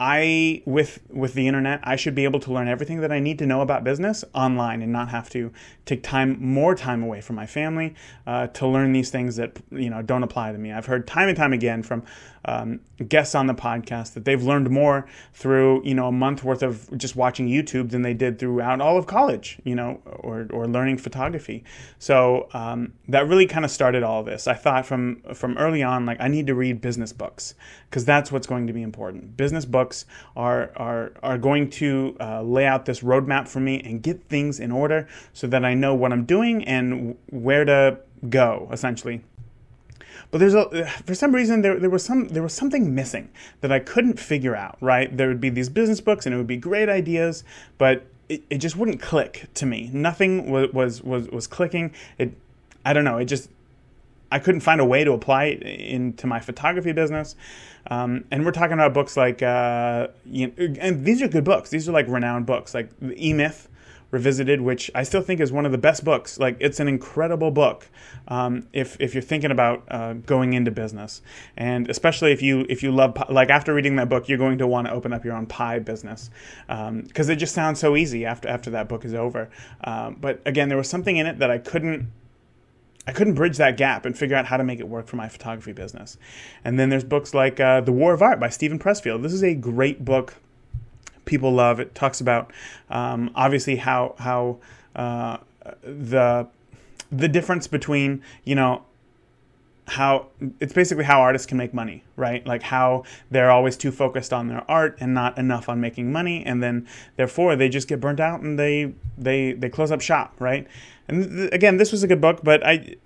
I 0.00 0.62
with 0.64 1.00
with 1.10 1.34
the 1.34 1.46
internet, 1.46 1.80
I 1.84 1.94
should 1.94 2.14
be 2.14 2.24
able 2.24 2.40
to 2.40 2.52
learn 2.52 2.66
everything 2.66 3.00
that 3.02 3.12
I 3.12 3.20
need 3.20 3.38
to 3.38 3.46
know 3.46 3.60
about 3.60 3.84
business 3.84 4.24
online 4.34 4.82
and 4.82 4.90
not 4.90 5.10
have 5.10 5.30
to 5.30 5.52
take 5.84 6.02
time 6.02 6.38
more 6.40 6.74
time 6.74 7.02
away 7.02 7.20
from 7.20 7.36
my 7.36 7.46
family 7.46 7.94
uh, 8.26 8.48
to 8.48 8.66
learn 8.66 8.92
these 8.92 9.10
things 9.10 9.36
that 9.36 9.60
you 9.70 9.90
know 9.90 10.02
don't 10.02 10.24
apply 10.24 10.50
to 10.50 10.58
me. 10.58 10.72
I've 10.72 10.86
heard 10.86 11.06
time 11.06 11.28
and 11.28 11.36
time 11.36 11.52
again 11.52 11.84
from 11.84 12.02
um, 12.44 12.80
guests 13.06 13.36
on 13.36 13.46
the 13.46 13.54
podcast 13.54 14.14
that 14.14 14.24
they've 14.24 14.42
learned 14.42 14.70
more 14.70 15.06
through 15.34 15.84
you 15.84 15.94
know 15.94 16.08
a 16.08 16.12
month 16.12 16.42
worth 16.42 16.64
of 16.64 16.96
just 16.98 17.14
watching 17.14 17.46
YouTube 17.46 17.90
than 17.90 18.02
they 18.02 18.14
did 18.14 18.40
throughout 18.40 18.80
all 18.80 18.96
of 18.96 19.06
college, 19.06 19.60
you 19.62 19.76
know, 19.76 20.00
or 20.06 20.48
or 20.50 20.66
learning 20.66 20.98
photography. 20.98 21.62
So 22.00 22.48
um, 22.54 22.94
that 23.06 23.28
really 23.28 23.46
kind 23.46 23.64
of 23.64 23.70
started 23.70 24.02
all 24.02 24.20
of 24.20 24.26
this. 24.26 24.48
I 24.48 24.54
thought 24.54 24.84
from 24.84 25.22
from 25.34 25.56
early 25.58 25.84
on, 25.84 26.06
like 26.06 26.20
I 26.20 26.26
need 26.26 26.48
to 26.48 26.56
read 26.56 26.80
business 26.80 27.12
books 27.12 27.54
because 27.88 28.04
that's 28.04 28.32
what's 28.32 28.48
going 28.48 28.66
to 28.66 28.72
be 28.72 28.82
important. 28.82 29.36
Business 29.36 29.64
books 29.64 29.81
are 30.36 30.70
are 30.76 31.12
are 31.22 31.38
going 31.38 31.70
to 31.70 32.16
uh, 32.20 32.42
lay 32.42 32.66
out 32.66 32.84
this 32.84 33.00
roadmap 33.00 33.48
for 33.48 33.60
me 33.60 33.80
and 33.80 34.02
get 34.02 34.22
things 34.24 34.60
in 34.60 34.70
order 34.70 35.08
so 35.32 35.46
that 35.46 35.64
I 35.64 35.74
know 35.74 35.94
what 35.94 36.12
I'm 36.12 36.24
doing 36.24 36.64
and 36.64 37.16
where 37.30 37.64
to 37.64 37.98
go 38.28 38.68
essentially 38.72 39.22
but 40.32 40.38
there's 40.38 40.54
a 40.54 40.86
for 41.06 41.14
some 41.14 41.34
reason 41.34 41.60
there, 41.60 41.78
there 41.78 41.90
was 41.90 42.02
some 42.02 42.28
there 42.28 42.42
was 42.42 42.54
something 42.54 42.94
missing 42.94 43.30
that 43.60 43.70
I 43.70 43.78
couldn't 43.78 44.18
figure 44.18 44.56
out. 44.56 44.78
Right, 44.80 45.14
there 45.14 45.28
would 45.28 45.42
be 45.42 45.50
these 45.50 45.68
business 45.68 46.00
books 46.00 46.24
and 46.24 46.34
it 46.34 46.38
would 46.38 46.46
be 46.46 46.56
great 46.56 46.88
ideas, 46.88 47.44
but 47.76 48.06
it, 48.30 48.42
it 48.48 48.58
just 48.58 48.74
wouldn't 48.74 49.00
click 49.00 49.48
to 49.54 49.66
me. 49.66 49.90
Nothing 49.92 50.50
was 50.50 50.72
was 50.72 51.02
was, 51.02 51.28
was 51.28 51.46
clicking. 51.46 51.92
It 52.16 52.32
I 52.82 52.94
don't 52.94 53.04
know. 53.04 53.18
It 53.18 53.26
just 53.26 53.50
I 54.32 54.38
couldn't 54.38 54.62
find 54.62 54.80
a 54.80 54.84
way 54.84 55.04
to 55.04 55.12
apply 55.12 55.44
it 55.44 55.62
into 55.62 56.26
my 56.26 56.40
photography 56.40 56.92
business. 56.92 57.36
Um, 57.88 58.24
and 58.30 58.44
we're 58.44 58.52
talking 58.52 58.74
about 58.74 58.94
books 58.94 59.16
like, 59.16 59.42
uh, 59.42 60.08
you 60.24 60.46
know, 60.46 60.74
and 60.80 61.04
these 61.04 61.20
are 61.20 61.28
good 61.28 61.44
books. 61.44 61.70
These 61.70 61.88
are 61.88 61.92
like 61.92 62.08
renowned 62.08 62.46
books, 62.46 62.74
like 62.74 62.88
the 63.00 63.14
E 63.14 63.32
Myth 63.32 63.68
Revisited, 64.10 64.60
which 64.60 64.90
I 64.94 65.02
still 65.02 65.22
think 65.22 65.40
is 65.40 65.52
one 65.52 65.66
of 65.66 65.72
the 65.72 65.78
best 65.78 66.04
books. 66.04 66.38
Like 66.38 66.56
it's 66.60 66.80
an 66.80 66.88
incredible 66.88 67.50
book 67.50 67.88
um, 68.28 68.66
if 68.72 68.96
if 69.00 69.14
you're 69.14 69.22
thinking 69.22 69.50
about 69.50 69.84
uh, 69.88 70.12
going 70.12 70.52
into 70.52 70.70
business, 70.70 71.22
and 71.56 71.88
especially 71.90 72.30
if 72.30 72.42
you 72.42 72.66
if 72.68 72.82
you 72.82 72.92
love 72.92 73.16
like 73.30 73.48
after 73.48 73.74
reading 73.74 73.96
that 73.96 74.08
book, 74.10 74.28
you're 74.28 74.38
going 74.38 74.58
to 74.58 74.66
want 74.66 74.86
to 74.86 74.92
open 74.92 75.12
up 75.12 75.24
your 75.24 75.34
own 75.34 75.46
pie 75.46 75.78
business 75.78 76.30
because 76.66 77.28
um, 77.28 77.32
it 77.32 77.36
just 77.36 77.54
sounds 77.54 77.80
so 77.80 77.96
easy 77.96 78.26
after 78.26 78.48
after 78.48 78.70
that 78.70 78.88
book 78.88 79.04
is 79.04 79.14
over. 79.14 79.50
Um, 79.82 80.16
but 80.20 80.40
again, 80.46 80.68
there 80.68 80.78
was 80.78 80.90
something 80.90 81.16
in 81.16 81.26
it 81.26 81.38
that 81.38 81.50
I 81.50 81.56
couldn't 81.58 82.12
I 83.06 83.12
couldn't 83.12 83.34
bridge 83.34 83.56
that 83.56 83.76
gap 83.76 84.06
and 84.06 84.16
figure 84.16 84.36
out 84.36 84.46
how 84.46 84.56
to 84.56 84.64
make 84.64 84.78
it 84.78 84.88
work 84.88 85.06
for 85.06 85.16
my 85.16 85.28
photography 85.28 85.72
business. 85.72 86.16
And 86.64 86.78
then 86.78 86.88
there's 86.88 87.04
books 87.04 87.34
like 87.34 87.58
uh, 87.58 87.80
The 87.80 87.92
War 87.92 88.14
of 88.14 88.22
Art 88.22 88.38
by 88.38 88.48
Steven 88.48 88.78
Pressfield. 88.78 89.22
This 89.22 89.32
is 89.32 89.42
a 89.42 89.54
great 89.54 90.04
book 90.04 90.36
people 91.24 91.52
love. 91.52 91.80
It 91.80 91.94
talks 91.94 92.20
about 92.20 92.52
um, 92.90 93.30
obviously 93.34 93.76
how 93.76 94.14
how 94.18 94.58
uh, 94.94 95.38
the 95.82 96.46
the 97.10 97.28
difference 97.28 97.66
between 97.66 98.22
you 98.44 98.54
know 98.54 98.82
how 99.88 100.28
it's 100.60 100.72
basically 100.72 101.04
how 101.04 101.20
artists 101.20 101.46
can 101.46 101.58
make 101.58 101.74
money, 101.74 102.04
right? 102.16 102.46
Like 102.46 102.62
how 102.62 103.04
they're 103.30 103.50
always 103.50 103.76
too 103.76 103.90
focused 103.90 104.32
on 104.32 104.48
their 104.48 104.68
art 104.70 104.96
and 105.00 105.12
not 105.12 105.36
enough 105.38 105.68
on 105.68 105.80
making 105.80 106.12
money, 106.12 106.44
and 106.46 106.62
then 106.62 106.86
therefore 107.16 107.56
they 107.56 107.68
just 107.68 107.88
get 107.88 108.00
burnt 108.00 108.20
out 108.20 108.40
and 108.40 108.58
they 108.58 108.94
they 109.18 109.52
they 109.52 109.68
close 109.68 109.90
up 109.90 110.00
shop, 110.00 110.34
right? 110.38 110.66
And 111.08 111.36
th- 111.36 111.50
again, 111.52 111.78
this 111.78 111.90
was 111.90 112.02
a 112.02 112.06
good 112.06 112.20
book, 112.20 112.40
but 112.44 112.64
I 112.64 112.96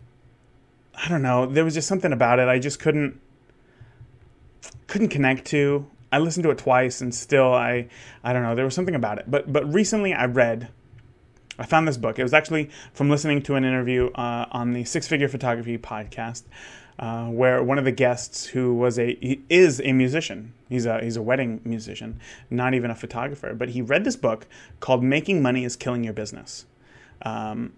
I 0.95 1.09
don't 1.09 1.23
know, 1.23 1.47
there 1.47 1.64
was 1.64 1.75
just 1.75 1.88
something 1.88 2.12
about 2.12 2.38
it 2.38 2.49
I 2.49 2.59
just 2.59 2.78
couldn't 2.78 3.21
couldn't 4.87 5.09
connect 5.09 5.47
to. 5.47 5.87
I 6.12 6.18
listened 6.18 6.45
to 6.45 6.50
it 6.50 6.59
twice 6.59 7.00
and 7.00 7.14
still 7.14 7.52
I 7.52 7.88
I 8.23 8.33
don't 8.33 8.42
know, 8.42 8.54
there 8.54 8.64
was 8.66 8.75
something 8.75 8.95
about 8.95 9.18
it. 9.18 9.30
But 9.30 9.50
but 9.50 9.73
recently 9.73 10.12
I 10.12 10.26
read 10.26 10.68
I 11.58 11.66
found 11.66 11.88
this 11.88 11.96
book. 11.96 12.18
It 12.18 12.22
was 12.22 12.34
actually 12.34 12.70
from 12.92 13.10
listening 13.10 13.42
to 13.42 13.54
an 13.54 13.64
interview 13.64 14.08
uh, 14.08 14.46
on 14.50 14.72
the 14.72 14.84
Six 14.84 15.08
Figure 15.08 15.28
Photography 15.28 15.78
podcast, 15.78 16.42
uh, 16.98 17.26
where 17.26 17.62
one 17.62 17.78
of 17.78 17.84
the 17.84 17.92
guests, 17.92 18.46
who 18.46 18.75
was 18.75 18.98
a 18.98 19.18
is 19.48 19.80
a 19.84 19.92
musician, 19.92 20.52
he's 20.68 20.86
a 20.86 21.00
he's 21.02 21.16
a 21.16 21.22
wedding 21.22 21.60
musician, 21.64 22.20
not 22.50 22.75
even 22.75 22.90
a 22.90 22.94
photographer, 22.94 23.54
but 23.54 23.70
he 23.70 23.82
read 23.82 24.04
this 24.04 24.16
book 24.16 24.46
called 24.80 25.02
"Making 25.02 25.42
Money 25.42 25.64
Is 25.64 25.76
Killing 25.76 26.04
Your 26.04 26.14
Business." 26.14 26.66
Um, 27.22 27.72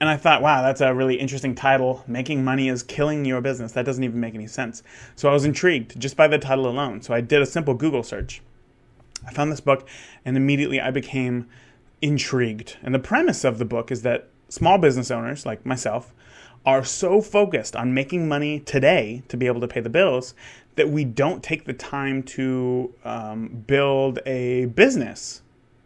and 0.00 0.10
I 0.10 0.16
thought, 0.16 0.42
wow, 0.42 0.60
that's 0.60 0.80
a 0.80 0.92
really 0.92 1.14
interesting 1.14 1.54
title. 1.54 2.02
Making 2.06 2.44
money 2.44 2.68
is 2.68 2.82
killing 2.82 3.24
your 3.24 3.40
business. 3.40 3.72
That 3.72 3.86
doesn't 3.86 4.02
even 4.02 4.20
make 4.20 4.34
any 4.34 4.46
sense. 4.46 4.82
So 5.14 5.30
I 5.30 5.32
was 5.32 5.44
intrigued 5.44 5.98
just 5.98 6.16
by 6.16 6.28
the 6.28 6.38
title 6.38 6.66
alone. 6.66 7.00
So 7.00 7.14
I 7.14 7.20
did 7.20 7.40
a 7.40 7.46
simple 7.46 7.74
Google 7.74 8.02
search. 8.02 8.42
I 9.26 9.32
found 9.32 9.50
this 9.50 9.60
book, 9.60 9.88
and 10.24 10.36
immediately 10.36 10.80
I 10.80 10.90
became 10.90 11.48
intrigued. 12.00 12.76
And 12.82 12.94
the 12.94 12.98
premise 12.98 13.44
of 13.44 13.58
the 13.58 13.64
book 13.64 13.90
is 13.90 14.02
that 14.02 14.28
small 14.48 14.78
business 14.78 15.10
owners 15.10 15.46
like 15.46 15.64
myself 15.64 16.12
are 16.66 16.84
so 16.84 17.20
focused 17.20 17.76
on 17.76 17.92
making 17.92 18.26
money 18.28 18.60
today 18.60 19.22
to 19.28 19.36
be 19.36 19.46
able 19.46 19.60
to 19.60 19.68
pay 19.68 19.80
the 19.80 19.90
bills 19.90 20.34
that 20.76 20.88
we 20.88 21.04
don't 21.04 21.42
take 21.42 21.64
the 21.64 21.72
time 21.72 22.22
to 22.22 22.92
um, 23.04 23.64
build 23.66 24.18
a 24.26 24.66
business 24.66 25.42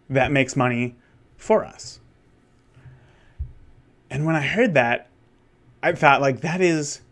that 0.09 0.33
makes 0.33 0.57
money 0.57 0.97
for 1.37 1.65
us. 1.65 2.01
And 4.11 4.25
when 4.25 4.37
I 4.37 4.41
heard 4.41 4.75
that, 4.75 5.09
I 5.83 5.93
thought 5.93 6.21
like 6.21 6.41
that 6.41 6.61
is 6.61 7.03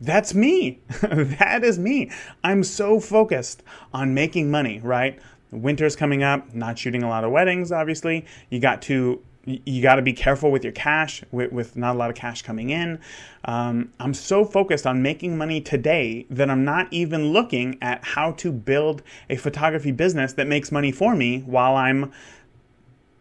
that's 0.00 0.34
me. 0.34 0.80
that 1.00 1.64
is 1.64 1.78
me. 1.78 2.10
I'm 2.44 2.62
so 2.62 3.00
focused 3.00 3.62
on 3.92 4.14
making 4.14 4.50
money, 4.50 4.80
right? 4.82 5.18
Winter's 5.50 5.96
coming 5.96 6.22
up, 6.22 6.54
not 6.54 6.78
shooting 6.78 7.02
a 7.02 7.08
lot 7.08 7.24
of 7.24 7.30
weddings, 7.30 7.72
obviously. 7.72 8.24
You 8.50 8.60
got 8.60 8.82
to 8.82 9.22
you 9.64 9.82
got 9.82 9.96
to 9.96 10.02
be 10.02 10.12
careful 10.12 10.50
with 10.50 10.62
your 10.62 10.72
cash, 10.72 11.22
with, 11.30 11.52
with, 11.52 11.76
not 11.76 11.94
a 11.94 11.98
lot 11.98 12.10
of 12.10 12.16
cash 12.16 12.42
coming 12.42 12.70
in. 12.70 12.98
Um, 13.46 13.92
I'm 13.98 14.12
so 14.12 14.44
focused 14.44 14.86
on 14.86 15.00
making 15.00 15.38
money 15.38 15.60
today 15.60 16.26
that 16.28 16.50
I'm 16.50 16.64
not 16.64 16.88
even 16.90 17.32
looking 17.32 17.78
at 17.80 18.04
how 18.04 18.32
to 18.32 18.52
build 18.52 19.02
a 19.30 19.36
photography 19.36 19.92
business 19.92 20.34
that 20.34 20.46
makes 20.46 20.70
money 20.70 20.92
for 20.92 21.14
me 21.14 21.40
while 21.46 21.76
I'm, 21.76 22.12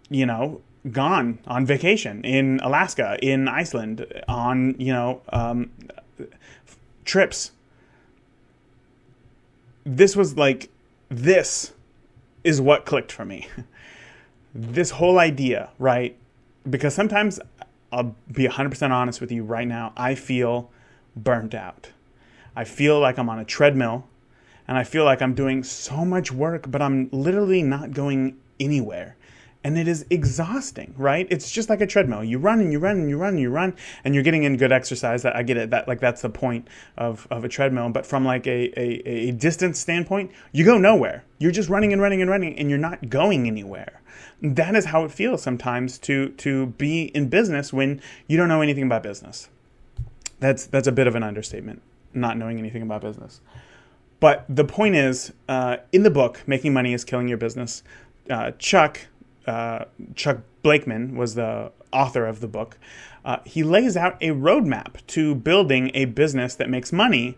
you 0.10 0.26
know, 0.26 0.62
gone 0.92 1.40
on 1.48 1.66
vacation 1.66 2.24
in 2.24 2.60
Alaska, 2.62 3.18
in 3.22 3.48
Iceland, 3.48 4.06
on, 4.28 4.76
you 4.80 4.92
know, 4.92 5.22
um, 5.30 5.72
trips. 7.06 7.52
This 9.86 10.16
was 10.16 10.36
like, 10.36 10.70
this 11.10 11.72
is 12.48 12.62
what 12.62 12.86
clicked 12.86 13.12
for 13.12 13.26
me. 13.26 13.46
this 14.56 14.92
whole 14.92 15.20
idea, 15.20 15.70
right? 15.78 16.16
Because 16.70 16.94
sometimes 16.94 17.42
I'll 17.92 18.16
be 18.32 18.48
100% 18.48 18.90
honest 18.90 19.20
with 19.20 19.34
you 19.34 19.44
right 19.44 19.68
now, 19.68 19.92
I 19.98 20.16
feel 20.16 20.72
burnt 21.14 21.54
out. 21.54 21.92
I 22.56 22.64
feel 22.64 23.02
like 23.02 23.20
I'm 23.20 23.30
on 23.30 23.38
a 23.38 23.44
treadmill 23.44 24.08
and 24.66 24.78
I 24.78 24.86
feel 24.86 25.04
like 25.04 25.22
I'm 25.22 25.34
doing 25.34 25.62
so 25.62 26.06
much 26.06 26.32
work, 26.32 26.72
but 26.72 26.82
I'm 26.82 27.10
literally 27.12 27.64
not 27.64 27.92
going 27.92 28.38
anywhere 28.62 29.18
and 29.64 29.78
it 29.78 29.88
is 29.88 30.06
exhausting, 30.10 30.94
right? 30.98 31.28
It's 31.30 31.52
just 31.52 31.70
like 31.70 31.82
a 31.82 31.88
treadmill. 31.88 32.24
You 32.24 32.38
run 32.40 32.60
and 32.60 32.72
you 32.72 32.80
run 32.80 32.98
and 32.98 33.10
you 33.10 33.18
run 33.18 33.30
and 33.30 33.40
you 33.40 33.50
run, 33.50 33.76
and 34.04 34.14
you're 34.14 34.24
getting 34.24 34.44
in 34.44 34.58
good 34.58 34.72
exercise. 34.72 35.26
I 35.26 35.44
get 35.44 35.58
it. 35.58 35.72
That 35.72 35.88
like 35.88 36.00
that's 36.00 36.22
the 36.22 36.30
point 36.30 36.68
of, 36.98 37.28
of 37.30 37.44
a 37.44 37.50
treadmill. 37.50 37.90
But 37.90 38.06
from 38.06 38.24
like 38.24 38.48
a, 38.48 38.80
a, 38.80 39.30
a 39.30 39.32
distance 39.32 39.80
standpoint, 39.80 40.32
you 40.52 40.64
go 40.64 40.78
nowhere. 40.78 41.24
You're 41.40 41.52
just 41.52 41.70
running 41.70 41.92
and 41.92 42.02
running 42.02 42.22
and 42.22 42.30
running, 42.30 42.58
and 42.58 42.70
you're 42.70 42.80
not 42.80 43.10
going 43.10 43.48
anywhere. 43.48 44.02
That 44.42 44.76
is 44.76 44.86
how 44.86 45.04
it 45.04 45.12
feels 45.12 45.42
sometimes 45.42 45.98
to 46.00 46.30
to 46.30 46.68
be 46.68 47.06
in 47.06 47.30
business 47.30 47.74
when 47.74 48.02
you 48.28 48.38
don't 48.38 48.48
know 48.48 48.62
anything 48.62 48.84
about 48.84 49.04
business. 49.04 49.50
That's 50.40 50.66
that's 50.66 50.88
a 50.88 50.92
bit 50.92 51.08
of 51.08 51.16
an 51.16 51.24
understatement, 51.24 51.82
not 52.14 52.38
knowing 52.38 52.60
anything 52.60 52.84
about 52.84 53.02
business. 53.02 53.42
But 54.20 54.46
the 54.50 54.64
point 54.64 54.96
is, 54.96 55.34
uh, 55.48 55.78
in 55.92 56.04
the 56.04 56.10
book, 56.10 56.42
Making 56.48 56.74
Money 56.74 56.94
is 56.94 57.04
Killing 57.04 57.28
Your 57.28 57.38
Business, 57.38 57.84
uh, 58.30 58.52
Chuck, 58.58 59.02
uh, 59.48 59.86
Chuck 60.16 60.40
Blakeman 60.62 61.16
was 61.16 61.36
the 61.36 61.72
author 61.92 62.26
of 62.26 62.42
the 62.42 62.48
book, 62.48 62.78
uh, 63.26 63.38
he 63.46 63.64
lays 63.64 63.98
out 63.98 64.18
a 64.22 64.30
roadmap 64.30 65.06
to 65.08 65.36
building 65.36 65.92
a 65.94 66.06
business 66.06 66.56
that 66.56 66.70
makes 66.70 66.94
money. 66.94 67.38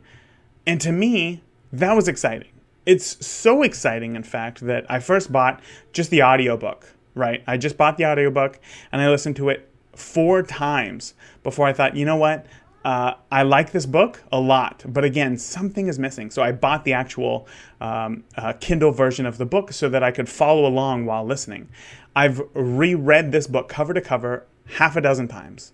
And 0.65 0.79
to 0.81 0.91
me, 0.91 1.41
that 1.71 1.95
was 1.95 2.07
exciting. 2.07 2.49
It's 2.85 3.25
so 3.25 3.63
exciting, 3.63 4.15
in 4.15 4.23
fact, 4.23 4.61
that 4.61 4.85
I 4.89 4.99
first 4.99 5.31
bought 5.31 5.61
just 5.93 6.09
the 6.09 6.23
audiobook, 6.23 6.93
right? 7.13 7.43
I 7.45 7.57
just 7.57 7.77
bought 7.77 7.97
the 7.97 8.05
audiobook 8.05 8.59
and 8.91 9.01
I 9.01 9.09
listened 9.09 9.35
to 9.37 9.49
it 9.49 9.69
four 9.93 10.43
times 10.43 11.13
before 11.43 11.67
I 11.67 11.73
thought, 11.73 11.95
you 11.95 12.05
know 12.05 12.15
what? 12.15 12.45
Uh, 12.83 13.13
I 13.29 13.43
like 13.43 13.71
this 13.71 13.85
book 13.85 14.23
a 14.31 14.39
lot, 14.39 14.83
but 14.87 15.03
again, 15.03 15.37
something 15.37 15.87
is 15.87 15.99
missing. 15.99 16.31
So 16.31 16.41
I 16.41 16.53
bought 16.53 16.85
the 16.85 16.93
actual 16.93 17.45
um, 17.81 18.23
uh, 18.37 18.53
Kindle 18.53 18.91
version 18.91 19.25
of 19.25 19.37
the 19.37 19.45
book 19.45 19.73
so 19.73 19.89
that 19.89 20.01
I 20.01 20.11
could 20.11 20.29
follow 20.29 20.65
along 20.65 21.05
while 21.05 21.25
listening. 21.25 21.67
I've 22.15 22.41
reread 22.53 23.31
this 23.31 23.47
book 23.47 23.67
cover 23.67 23.93
to 23.93 24.01
cover 24.01 24.45
half 24.77 24.95
a 24.95 25.01
dozen 25.01 25.27
times. 25.27 25.73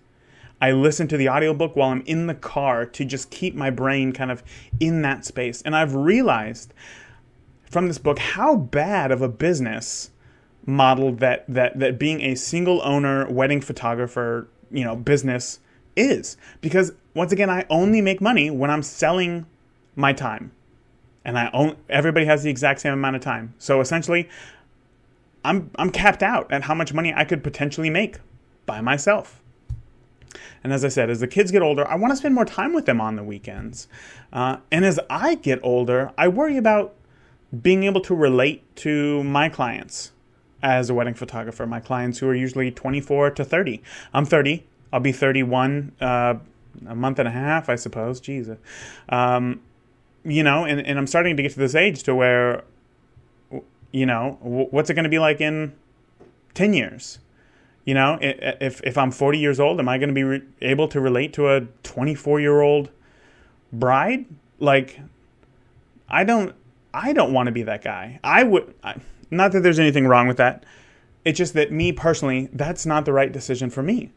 I 0.60 0.72
listen 0.72 1.06
to 1.08 1.16
the 1.16 1.28
audiobook 1.28 1.76
while 1.76 1.90
I'm 1.90 2.02
in 2.06 2.26
the 2.26 2.34
car 2.34 2.86
to 2.86 3.04
just 3.04 3.30
keep 3.30 3.54
my 3.54 3.70
brain 3.70 4.12
kind 4.12 4.30
of 4.30 4.42
in 4.80 5.02
that 5.02 5.24
space. 5.24 5.62
And 5.62 5.76
I've 5.76 5.94
realized 5.94 6.72
from 7.70 7.88
this 7.88 7.98
book 7.98 8.18
how 8.18 8.56
bad 8.56 9.10
of 9.12 9.22
a 9.22 9.28
business 9.28 10.10
model 10.64 11.12
that 11.12 11.44
that 11.46 11.78
that 11.78 11.98
being 11.98 12.22
a 12.22 12.34
single 12.34 12.80
owner 12.82 13.30
wedding 13.30 13.60
photographer, 13.60 14.48
you 14.70 14.84
know, 14.84 14.96
business 14.96 15.60
is 15.96 16.36
because 16.60 16.92
once 17.14 17.32
again 17.32 17.50
I 17.50 17.66
only 17.70 18.00
make 18.00 18.20
money 18.20 18.50
when 18.50 18.70
I'm 18.70 18.82
selling 18.82 19.46
my 19.94 20.12
time. 20.12 20.52
And 21.24 21.36
I 21.38 21.50
own 21.52 21.76
everybody 21.88 22.26
has 22.26 22.42
the 22.44 22.50
exact 22.50 22.80
same 22.80 22.92
amount 22.92 23.16
of 23.16 23.22
time. 23.22 23.54
So 23.58 23.80
essentially 23.80 24.28
I'm 25.44 25.70
I'm 25.76 25.90
capped 25.90 26.22
out 26.22 26.52
at 26.52 26.62
how 26.62 26.74
much 26.74 26.92
money 26.92 27.12
I 27.14 27.24
could 27.24 27.42
potentially 27.42 27.90
make 27.90 28.18
by 28.66 28.80
myself. 28.80 29.40
And 30.62 30.72
as 30.72 30.84
I 30.84 30.88
said, 30.88 31.10
as 31.10 31.20
the 31.20 31.28
kids 31.28 31.50
get 31.50 31.62
older, 31.62 31.86
I 31.88 31.94
want 31.94 32.12
to 32.12 32.16
spend 32.16 32.34
more 32.34 32.44
time 32.44 32.72
with 32.72 32.86
them 32.86 33.00
on 33.00 33.16
the 33.16 33.22
weekends. 33.22 33.88
Uh, 34.32 34.58
and 34.72 34.84
as 34.84 34.98
I 35.08 35.36
get 35.36 35.60
older, 35.62 36.12
I 36.18 36.28
worry 36.28 36.56
about 36.56 36.94
being 37.62 37.84
able 37.84 38.00
to 38.02 38.14
relate 38.14 38.64
to 38.76 39.22
my 39.22 39.48
clients 39.48 40.12
as 40.62 40.90
a 40.90 40.94
wedding 40.94 41.14
photographer, 41.14 41.66
my 41.66 41.80
clients 41.80 42.18
who 42.18 42.28
are 42.28 42.34
usually 42.34 42.70
24 42.70 43.30
to 43.30 43.44
30. 43.44 43.82
I'm 44.12 44.24
30, 44.24 44.64
I'll 44.96 45.02
be 45.02 45.12
31 45.12 45.92
uh, 46.00 46.36
a 46.88 46.94
month 46.94 47.18
and 47.18 47.28
a 47.28 47.30
half, 47.30 47.68
I 47.68 47.74
suppose. 47.74 48.18
Jesus. 48.18 48.56
Um, 49.10 49.60
you 50.24 50.42
know, 50.42 50.64
and, 50.64 50.80
and 50.80 50.98
I'm 50.98 51.06
starting 51.06 51.36
to 51.36 51.42
get 51.42 51.52
to 51.52 51.58
this 51.58 51.74
age 51.74 52.02
to 52.04 52.14
where, 52.14 52.64
you 53.92 54.06
know, 54.06 54.38
what's 54.40 54.88
it 54.88 54.94
going 54.94 55.04
to 55.04 55.10
be 55.10 55.18
like 55.18 55.42
in 55.42 55.74
10 56.54 56.72
years? 56.72 57.18
You 57.84 57.92
know, 57.92 58.16
if, 58.22 58.80
if 58.84 58.96
I'm 58.96 59.10
40 59.10 59.38
years 59.38 59.60
old, 59.60 59.78
am 59.80 59.86
I 59.86 59.98
going 59.98 60.08
to 60.08 60.14
be 60.14 60.24
re- 60.24 60.42
able 60.62 60.88
to 60.88 60.98
relate 60.98 61.34
to 61.34 61.50
a 61.50 61.66
24 61.82 62.40
year 62.40 62.62
old 62.62 62.88
bride? 63.74 64.24
Like, 64.58 64.98
I 66.08 66.24
don't, 66.24 66.54
I 66.94 67.12
don't 67.12 67.34
want 67.34 67.48
to 67.48 67.52
be 67.52 67.64
that 67.64 67.84
guy. 67.84 68.18
I 68.24 68.44
would, 68.44 68.74
I, 68.82 68.94
not 69.30 69.52
that 69.52 69.62
there's 69.62 69.78
anything 69.78 70.06
wrong 70.06 70.26
with 70.26 70.38
that. 70.38 70.64
It's 71.26 71.36
just 71.36 71.52
that 71.52 71.70
me 71.70 71.92
personally, 71.92 72.48
that's 72.54 72.86
not 72.86 73.04
the 73.04 73.12
right 73.12 73.30
decision 73.30 73.68
for 73.68 73.82
me. 73.82 74.10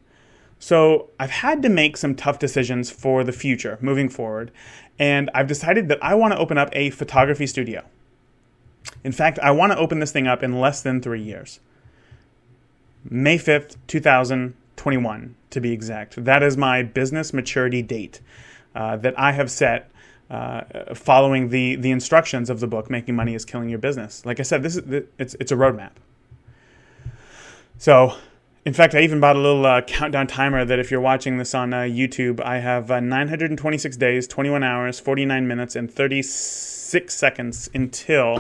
So 0.60 1.10
I've 1.18 1.32
had 1.32 1.64
to 1.64 1.70
make 1.70 1.96
some 1.96 2.16
tough 2.16 2.38
decisions 2.38 2.92
for 2.92 3.24
the 3.24 3.32
future 3.32 3.78
moving 3.82 4.10
forward, 4.10 4.52
and 5.00 5.30
I've 5.34 5.48
decided 5.48 5.88
that 5.88 6.04
I 6.04 6.16
want 6.16 6.34
to 6.34 6.38
open 6.38 6.58
up 6.58 6.70
a 6.74 6.90
photography 6.90 7.48
studio. 7.48 7.86
In 9.04 9.14
fact, 9.14 9.40
I 9.40 9.52
want 9.52 9.72
to 9.72 9.78
open 9.78 10.00
this 10.00 10.12
thing 10.12 10.28
up 10.28 10.44
in 10.44 10.60
less 10.60 10.82
than 10.82 11.02
three 11.02 11.22
years. 11.22 11.62
May 13.10 13.38
5th, 13.38 13.78
2021, 13.88 15.36
to 15.52 15.62
be 15.62 15.72
exact. 15.72 16.24
That 16.24 16.44
is 16.44 16.58
my 16.58 16.84
business 16.84 17.34
maturity 17.34 17.82
date 17.82 18.20
uh, 18.76 18.98
that 18.98 19.18
I 19.18 19.32
have 19.32 19.50
set 19.50 19.90
uh, 20.30 20.94
following 20.94 21.50
the, 21.50 21.76
the 21.76 21.92
instructions 21.92 22.50
of 22.50 22.60
the 22.60 22.68
book, 22.68 22.90
Making 22.90 23.16
Money 23.16 23.34
is 23.34 23.46
Killing 23.46 23.70
Your 23.70 23.80
Business. 23.80 24.26
Like 24.26 24.40
I 24.40 24.44
said, 24.44 24.62
this 24.64 24.76
is, 24.76 25.04
it's, 25.18 25.36
it's 25.40 25.52
a 25.52 25.56
roadmap. 25.56 25.92
So 27.78 28.16
in 28.66 28.74
fact, 28.74 28.94
I 28.94 29.02
even 29.02 29.20
bought 29.20 29.36
a 29.36 29.40
little 29.40 29.66
uh, 29.66 29.82
countdown 29.82 30.28
timer 30.28 30.66
that 30.66 30.80
if 30.80 30.92
you're 30.92 31.00
watching 31.00 31.38
this 31.38 31.56
on 31.56 31.74
uh, 31.74 31.80
YouTube, 31.80 32.42
I 32.42 32.60
have 32.60 32.92
uh, 32.92 33.00
926 33.00 33.96
days, 33.98 34.28
21 34.28 34.64
hours, 34.64 35.00
49 35.00 35.48
minutes, 35.48 35.76
and 35.76 35.92
36 35.92 37.14
seconds 37.14 37.70
until 37.74 38.38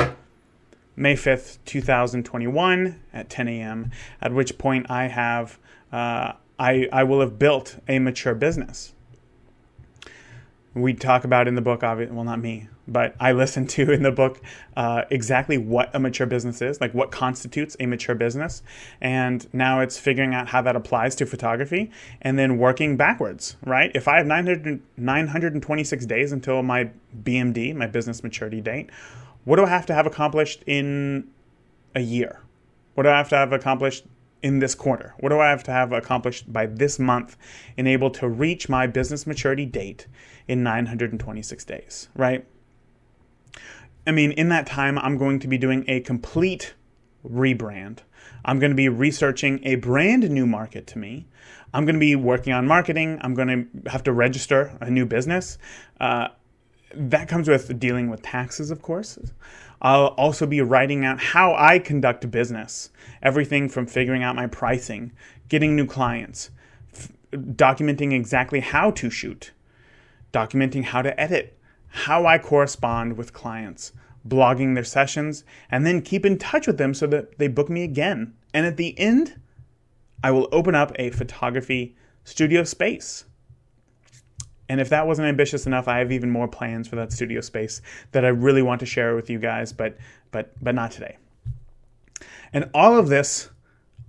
May 0.95 1.15
5th, 1.15 1.59
2021 1.65 2.99
at 3.13 3.29
10 3.29 3.47
a.m., 3.47 3.91
at 4.21 4.33
which 4.33 4.57
point 4.57 4.91
I 4.91 5.07
have, 5.07 5.57
uh, 5.93 6.33
I, 6.59 6.89
I 6.91 7.03
will 7.05 7.21
have 7.21 7.39
built 7.39 7.77
a 7.87 7.99
mature 7.99 8.35
business. 8.35 8.93
we 10.73 10.93
talk 10.93 11.23
about 11.23 11.47
in 11.47 11.55
the 11.55 11.61
book, 11.61 11.81
obviously, 11.81 12.13
well, 12.13 12.25
not 12.25 12.41
me, 12.41 12.67
but 12.91 13.15
I 13.19 13.31
listen 13.31 13.67
to 13.67 13.91
in 13.91 14.03
the 14.03 14.11
book 14.11 14.41
uh, 14.75 15.03
exactly 15.09 15.57
what 15.57 15.93
a 15.93 15.99
mature 15.99 16.27
business 16.27 16.61
is, 16.61 16.81
like 16.81 16.93
what 16.93 17.11
constitutes 17.11 17.77
a 17.79 17.85
mature 17.85 18.15
business. 18.15 18.63
And 18.99 19.47
now 19.53 19.79
it's 19.81 19.97
figuring 19.97 20.33
out 20.33 20.49
how 20.49 20.61
that 20.63 20.75
applies 20.75 21.15
to 21.17 21.25
photography 21.25 21.91
and 22.21 22.37
then 22.37 22.57
working 22.57 22.97
backwards, 22.97 23.55
right? 23.65 23.91
If 23.93 24.07
I 24.07 24.17
have 24.17 24.25
900, 24.25 24.81
926 24.97 26.05
days 26.05 26.31
until 26.31 26.63
my 26.63 26.89
BMD, 27.23 27.75
my 27.75 27.87
business 27.87 28.23
maturity 28.23 28.61
date, 28.61 28.89
what 29.45 29.55
do 29.57 29.65
I 29.65 29.69
have 29.69 29.85
to 29.87 29.93
have 29.93 30.05
accomplished 30.05 30.63
in 30.65 31.27
a 31.95 32.01
year? 32.01 32.41
What 32.95 33.03
do 33.03 33.09
I 33.09 33.17
have 33.17 33.29
to 33.29 33.37
have 33.37 33.53
accomplished 33.53 34.05
in 34.41 34.59
this 34.59 34.75
quarter? 34.75 35.13
What 35.19 35.29
do 35.29 35.39
I 35.39 35.49
have 35.49 35.63
to 35.63 35.71
have 35.71 35.91
accomplished 35.91 36.51
by 36.51 36.65
this 36.65 36.99
month 36.99 37.37
and 37.77 37.87
able 37.87 38.09
to 38.11 38.27
reach 38.27 38.69
my 38.69 38.87
business 38.87 39.27
maturity 39.27 39.65
date 39.65 40.07
in 40.47 40.63
926 40.63 41.65
days, 41.65 42.09
right? 42.15 42.45
I 44.09 44.11
mean, 44.11 44.31
in 44.31 44.49
that 44.49 44.65
time, 44.65 44.97
I'm 44.97 45.19
going 45.19 45.37
to 45.41 45.47
be 45.47 45.59
doing 45.59 45.85
a 45.87 45.99
complete 45.99 46.73
rebrand. 47.23 47.99
I'm 48.43 48.57
going 48.57 48.71
to 48.71 48.75
be 48.75 48.89
researching 48.89 49.59
a 49.63 49.75
brand 49.75 50.27
new 50.31 50.47
market 50.47 50.87
to 50.87 50.97
me. 50.97 51.27
I'm 51.75 51.85
going 51.85 51.93
to 51.93 51.99
be 51.99 52.15
working 52.15 52.51
on 52.51 52.65
marketing. 52.65 53.19
I'm 53.21 53.35
going 53.35 53.69
to 53.83 53.91
have 53.91 54.01
to 54.05 54.11
register 54.11 54.75
a 54.81 54.89
new 54.89 55.05
business. 55.05 55.59
Uh, 56.01 56.29
that 56.95 57.27
comes 57.27 57.47
with 57.47 57.79
dealing 57.79 58.09
with 58.09 58.23
taxes, 58.23 58.71
of 58.71 58.81
course. 58.81 59.19
I'll 59.79 60.07
also 60.07 60.47
be 60.47 60.59
writing 60.61 61.05
out 61.05 61.19
how 61.19 61.53
I 61.53 61.77
conduct 61.77 62.31
business 62.31 62.89
everything 63.21 63.69
from 63.69 63.85
figuring 63.85 64.23
out 64.23 64.35
my 64.35 64.47
pricing, 64.47 65.11
getting 65.49 65.75
new 65.75 65.85
clients, 65.85 66.49
f- 66.95 67.11
documenting 67.35 68.11
exactly 68.11 68.61
how 68.61 68.89
to 68.89 69.11
shoot, 69.11 69.51
documenting 70.33 70.85
how 70.85 71.03
to 71.03 71.19
edit, 71.21 71.58
how 71.89 72.25
I 72.25 72.37
correspond 72.37 73.17
with 73.17 73.33
clients, 73.33 73.93
blogging 74.27 74.75
their 74.75 74.83
sessions, 74.83 75.43
and 75.71 75.85
then 75.85 76.01
keep 76.01 76.25
in 76.25 76.37
touch 76.37 76.67
with 76.67 76.77
them 76.77 76.93
so 76.93 77.07
that 77.07 77.37
they 77.37 77.47
book 77.47 77.69
me 77.69 77.83
again. 77.83 78.33
And 78.53 78.65
at 78.65 78.77
the 78.77 78.97
end, 78.97 79.39
I 80.23 80.31
will 80.31 80.49
open 80.51 80.75
up 80.75 80.91
a 80.97 81.09
photography 81.11 81.95
studio 82.23 82.63
space. 82.63 83.25
And 84.67 84.79
if 84.79 84.89
that 84.89 85.07
wasn't 85.07 85.27
ambitious 85.27 85.65
enough, 85.65 85.87
I 85.87 85.97
have 85.97 86.11
even 86.11 86.29
more 86.29 86.47
plans 86.47 86.87
for 86.87 86.95
that 86.97 87.11
studio 87.11 87.41
space 87.41 87.81
that 88.11 88.23
I 88.23 88.29
really 88.29 88.61
want 88.61 88.79
to 88.81 88.85
share 88.85 89.15
with 89.15 89.29
you 89.29 89.39
guys, 89.39 89.73
but 89.73 89.97
but 90.31 90.53
but 90.61 90.75
not 90.75 90.91
today. 90.91 91.17
And 92.53 92.69
all 92.73 92.97
of 92.97 93.09
this, 93.09 93.49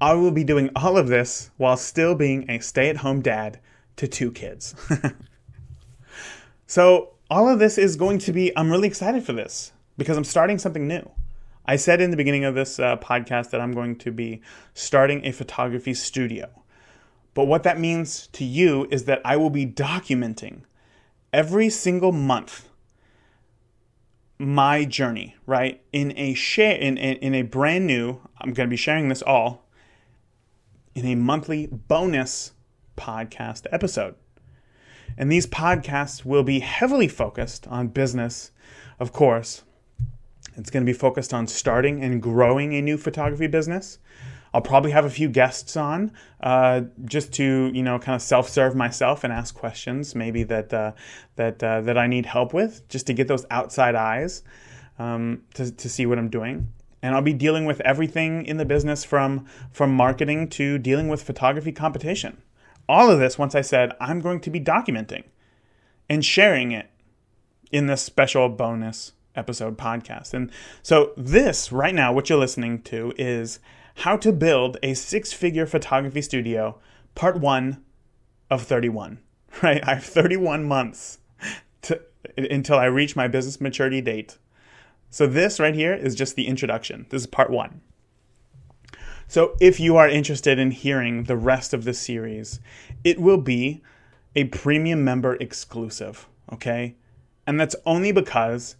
I 0.00 0.14
will 0.14 0.30
be 0.30 0.44
doing 0.44 0.70
all 0.76 0.96
of 0.96 1.08
this 1.08 1.50
while 1.56 1.76
still 1.76 2.14
being 2.14 2.50
a 2.50 2.58
stay-at-home 2.58 3.20
dad 3.22 3.60
to 3.96 4.08
two 4.08 4.32
kids. 4.32 4.74
so, 6.66 7.10
all 7.30 7.48
of 7.48 7.58
this 7.58 7.78
is 7.78 7.96
going 7.96 8.18
to 8.18 8.32
be 8.32 8.54
I'm 8.56 8.70
really 8.70 8.88
excited 8.88 9.24
for 9.24 9.32
this 9.32 9.72
because 9.96 10.16
I'm 10.16 10.24
starting 10.24 10.58
something 10.58 10.88
new. 10.88 11.08
I 11.64 11.76
said 11.76 12.00
in 12.00 12.10
the 12.10 12.16
beginning 12.16 12.44
of 12.44 12.54
this 12.54 12.80
uh, 12.80 12.96
podcast 12.96 13.50
that 13.50 13.60
I'm 13.60 13.72
going 13.72 13.96
to 13.96 14.10
be 14.10 14.42
starting 14.74 15.24
a 15.24 15.30
photography 15.30 15.94
studio. 15.94 16.48
But 17.32 17.46
what 17.46 17.62
that 17.62 17.78
means 17.78 18.26
to 18.32 18.44
you 18.44 18.88
is 18.90 19.04
that 19.04 19.20
I 19.24 19.36
will 19.36 19.50
be 19.50 19.66
documenting 19.66 20.62
every 21.32 21.70
single 21.70 22.10
month 22.10 22.68
my 24.38 24.84
journey, 24.84 25.36
right? 25.46 25.82
In 25.92 26.16
a 26.16 26.34
share 26.34 26.74
in, 26.74 26.96
in, 26.96 27.18
in 27.18 27.34
a 27.34 27.42
brand 27.42 27.86
new, 27.86 28.20
I'm 28.40 28.52
going 28.52 28.66
to 28.68 28.70
be 28.70 28.76
sharing 28.76 29.08
this 29.08 29.22
all 29.22 29.68
in 30.94 31.06
a 31.06 31.14
monthly 31.14 31.66
bonus 31.66 32.52
podcast 32.96 33.66
episode. 33.70 34.14
And 35.20 35.30
these 35.30 35.46
podcasts 35.46 36.24
will 36.24 36.42
be 36.42 36.60
heavily 36.60 37.06
focused 37.06 37.66
on 37.66 37.88
business, 37.88 38.52
of 38.98 39.12
course. 39.12 39.64
It's 40.56 40.70
going 40.70 40.82
to 40.82 40.90
be 40.90 40.96
focused 40.96 41.34
on 41.34 41.46
starting 41.46 42.02
and 42.02 42.22
growing 42.22 42.72
a 42.72 42.80
new 42.80 42.96
photography 42.96 43.46
business. 43.46 43.98
I'll 44.54 44.62
probably 44.62 44.92
have 44.92 45.04
a 45.04 45.10
few 45.10 45.28
guests 45.28 45.76
on 45.76 46.12
uh, 46.42 46.84
just 47.04 47.34
to 47.34 47.70
you 47.74 47.82
know 47.82 47.98
kind 47.98 48.16
of 48.16 48.22
self-serve 48.22 48.74
myself 48.74 49.22
and 49.22 49.30
ask 49.30 49.54
questions 49.54 50.14
maybe 50.14 50.42
that 50.44 50.72
uh, 50.72 50.92
that 51.36 51.62
uh, 51.62 51.82
that 51.82 51.98
I 51.98 52.06
need 52.06 52.24
help 52.24 52.54
with 52.54 52.88
just 52.88 53.06
to 53.08 53.12
get 53.12 53.28
those 53.28 53.44
outside 53.50 53.94
eyes 53.94 54.42
um, 54.98 55.42
to 55.52 55.70
to 55.70 55.88
see 55.90 56.06
what 56.06 56.18
I'm 56.18 56.30
doing. 56.30 56.72
And 57.02 57.14
I'll 57.14 57.20
be 57.20 57.34
dealing 57.34 57.66
with 57.66 57.80
everything 57.82 58.46
in 58.46 58.56
the 58.56 58.64
business 58.64 59.04
from 59.04 59.44
from 59.70 59.92
marketing 59.92 60.48
to 60.50 60.78
dealing 60.78 61.08
with 61.08 61.22
photography 61.22 61.72
competition. 61.72 62.38
All 62.90 63.08
of 63.08 63.20
this, 63.20 63.38
once 63.38 63.54
I 63.54 63.60
said, 63.60 63.92
I'm 64.00 64.20
going 64.20 64.40
to 64.40 64.50
be 64.50 64.58
documenting 64.58 65.22
and 66.08 66.24
sharing 66.24 66.72
it 66.72 66.90
in 67.70 67.86
this 67.86 68.02
special 68.02 68.48
bonus 68.48 69.12
episode 69.36 69.78
podcast. 69.78 70.34
And 70.34 70.50
so, 70.82 71.12
this 71.16 71.70
right 71.70 71.94
now, 71.94 72.12
what 72.12 72.28
you're 72.28 72.36
listening 72.36 72.82
to 72.82 73.12
is 73.16 73.60
how 73.98 74.16
to 74.16 74.32
Build 74.32 74.76
a 74.82 74.94
Six 74.94 75.32
Figure 75.32 75.66
Photography 75.66 76.20
Studio, 76.20 76.80
Part 77.14 77.38
1 77.38 77.80
of 78.50 78.62
31. 78.62 79.20
Right? 79.62 79.86
I 79.86 79.94
have 79.94 80.04
31 80.04 80.64
months 80.64 81.18
to, 81.82 82.00
until 82.36 82.76
I 82.76 82.86
reach 82.86 83.14
my 83.14 83.28
business 83.28 83.60
maturity 83.60 84.00
date. 84.00 84.36
So, 85.10 85.28
this 85.28 85.60
right 85.60 85.76
here 85.76 85.94
is 85.94 86.16
just 86.16 86.34
the 86.34 86.48
introduction. 86.48 87.06
This 87.10 87.22
is 87.22 87.26
part 87.28 87.50
one. 87.50 87.82
So, 89.30 89.54
if 89.60 89.78
you 89.78 89.96
are 89.96 90.08
interested 90.08 90.58
in 90.58 90.72
hearing 90.72 91.22
the 91.22 91.36
rest 91.36 91.72
of 91.72 91.84
the 91.84 91.94
series, 91.94 92.58
it 93.04 93.20
will 93.20 93.38
be 93.38 93.80
a 94.34 94.42
premium 94.46 95.04
member 95.04 95.36
exclusive, 95.36 96.26
okay? 96.52 96.96
And 97.46 97.60
that's 97.60 97.76
only 97.86 98.10
because 98.10 98.74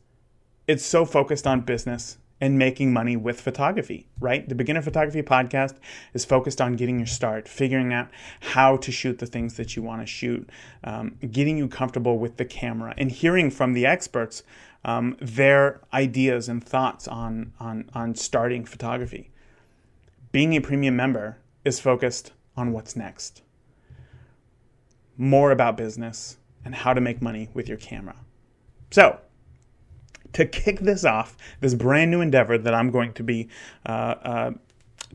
it's 0.67 0.85
so 0.85 1.05
focused 1.05 1.47
on 1.47 1.61
business 1.61 2.19
and 2.41 2.59
making 2.59 2.93
money 2.93 3.17
with 3.17 3.41
photography, 3.41 4.09
right? 4.19 4.49
The 4.49 4.57
Beginner 4.57 4.83
Photography 4.83 5.23
Podcast 5.23 5.77
is 6.15 6.25
focused 6.25 6.61
on 6.61 6.75
getting 6.75 6.99
your 6.99 7.07
start, 7.07 7.47
figuring 7.47 7.93
out 7.93 8.09
how 8.41 8.77
to 8.79 8.91
shoot 8.91 9.21
the 9.21 9.27
things 9.27 9.55
that 9.55 9.77
you 9.77 9.85
want 9.85 10.03
to 10.03 10.07
shoot, 10.07 10.51
um, 10.83 11.17
getting 11.31 11.59
you 11.59 11.69
comfortable 11.69 12.19
with 12.19 12.39
the 12.39 12.45
camera, 12.45 12.93
and 12.99 13.13
hearing 13.13 13.53
from 13.53 13.73
the 13.73 13.87
experts 13.87 14.43
um, 14.85 15.17
their 15.21 15.81
ideas 15.95 16.49
and 16.49 16.65
thoughts 16.65 17.07
on, 17.07 17.53
on, 17.61 17.89
on 17.95 18.17
starting 18.17 18.65
photography. 18.65 19.31
Being 20.33 20.55
a 20.55 20.61
premium 20.61 20.95
member 20.95 21.39
is 21.65 21.81
focused 21.81 22.33
on 22.57 22.73
what's 22.73 22.95
next, 22.95 23.43
more 25.17 25.51
about 25.51 25.77
business 25.77 26.37
and 26.65 26.75
how 26.75 26.95
to 26.95 27.01
make 27.01 27.21
money 27.21 27.49
with 27.53 27.69
your 27.69 27.79
camera. 27.79 28.17
So, 28.93 29.19
to 30.33 30.47
kick 30.47 30.81
this 30.81 31.05
off, 31.05 31.37
this 31.61 31.75
brand 31.75 32.13
new 32.13 32.21
endeavor 32.21 32.59
that 32.59 32.75
I'm 32.75 32.91
going 32.91 33.13
to 33.15 33.25
be 33.25 33.49
uh, 33.85 34.15
uh, 34.23 34.51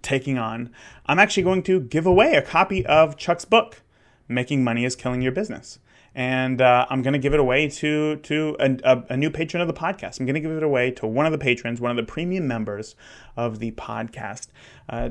taking 0.02 0.38
on, 0.38 0.72
I'm 1.06 1.20
actually 1.20 1.44
going 1.44 1.64
to 1.64 1.80
give 1.80 2.06
away 2.06 2.34
a 2.34 2.42
copy 2.42 2.86
of 2.86 3.16
Chuck's 3.16 3.46
book, 3.46 3.82
Making 4.28 4.64
Money 4.66 4.84
is 4.84 4.98
Killing 4.98 5.22
Your 5.22 5.32
Business. 5.32 5.80
And 6.16 6.62
uh, 6.62 6.86
I'm 6.90 7.02
going 7.02 7.14
to 7.14 7.20
give 7.20 7.34
it 7.34 7.40
away 7.40 7.68
to 7.68 8.16
to 8.16 8.56
a, 8.60 9.04
a, 9.10 9.18
new 9.18 9.30
patron 9.30 9.62
of 9.62 9.68
the 9.68 9.74
podcast. 9.74 10.20
I'm 10.20 10.26
going 10.26 10.36
to 10.36 10.40
give 10.40 10.52
it 10.52 10.64
away 10.64 10.92
to 10.92 11.06
one 11.06 11.26
of 11.26 11.34
the 11.34 11.38
patrons, 11.38 11.82
one 11.82 11.92
of 11.92 11.98
the 11.98 12.10
premium 12.10 12.48
members 12.48 12.96
of 13.36 13.60
the 13.60 13.72
podcast. 13.72 14.48
Uh, 14.88 15.10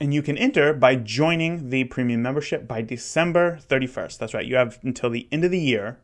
and 0.00 0.12
you 0.12 0.20
can 0.20 0.36
enter 0.36 0.74
by 0.74 0.96
joining 0.96 1.70
the 1.70 1.84
premium 1.84 2.22
membership 2.22 2.66
by 2.66 2.82
December 2.82 3.60
31st. 3.68 4.18
That's 4.18 4.34
right. 4.34 4.44
You 4.44 4.56
have 4.56 4.78
until 4.82 5.10
the 5.10 5.28
end 5.30 5.44
of 5.44 5.52
the 5.52 5.60
year 5.60 5.98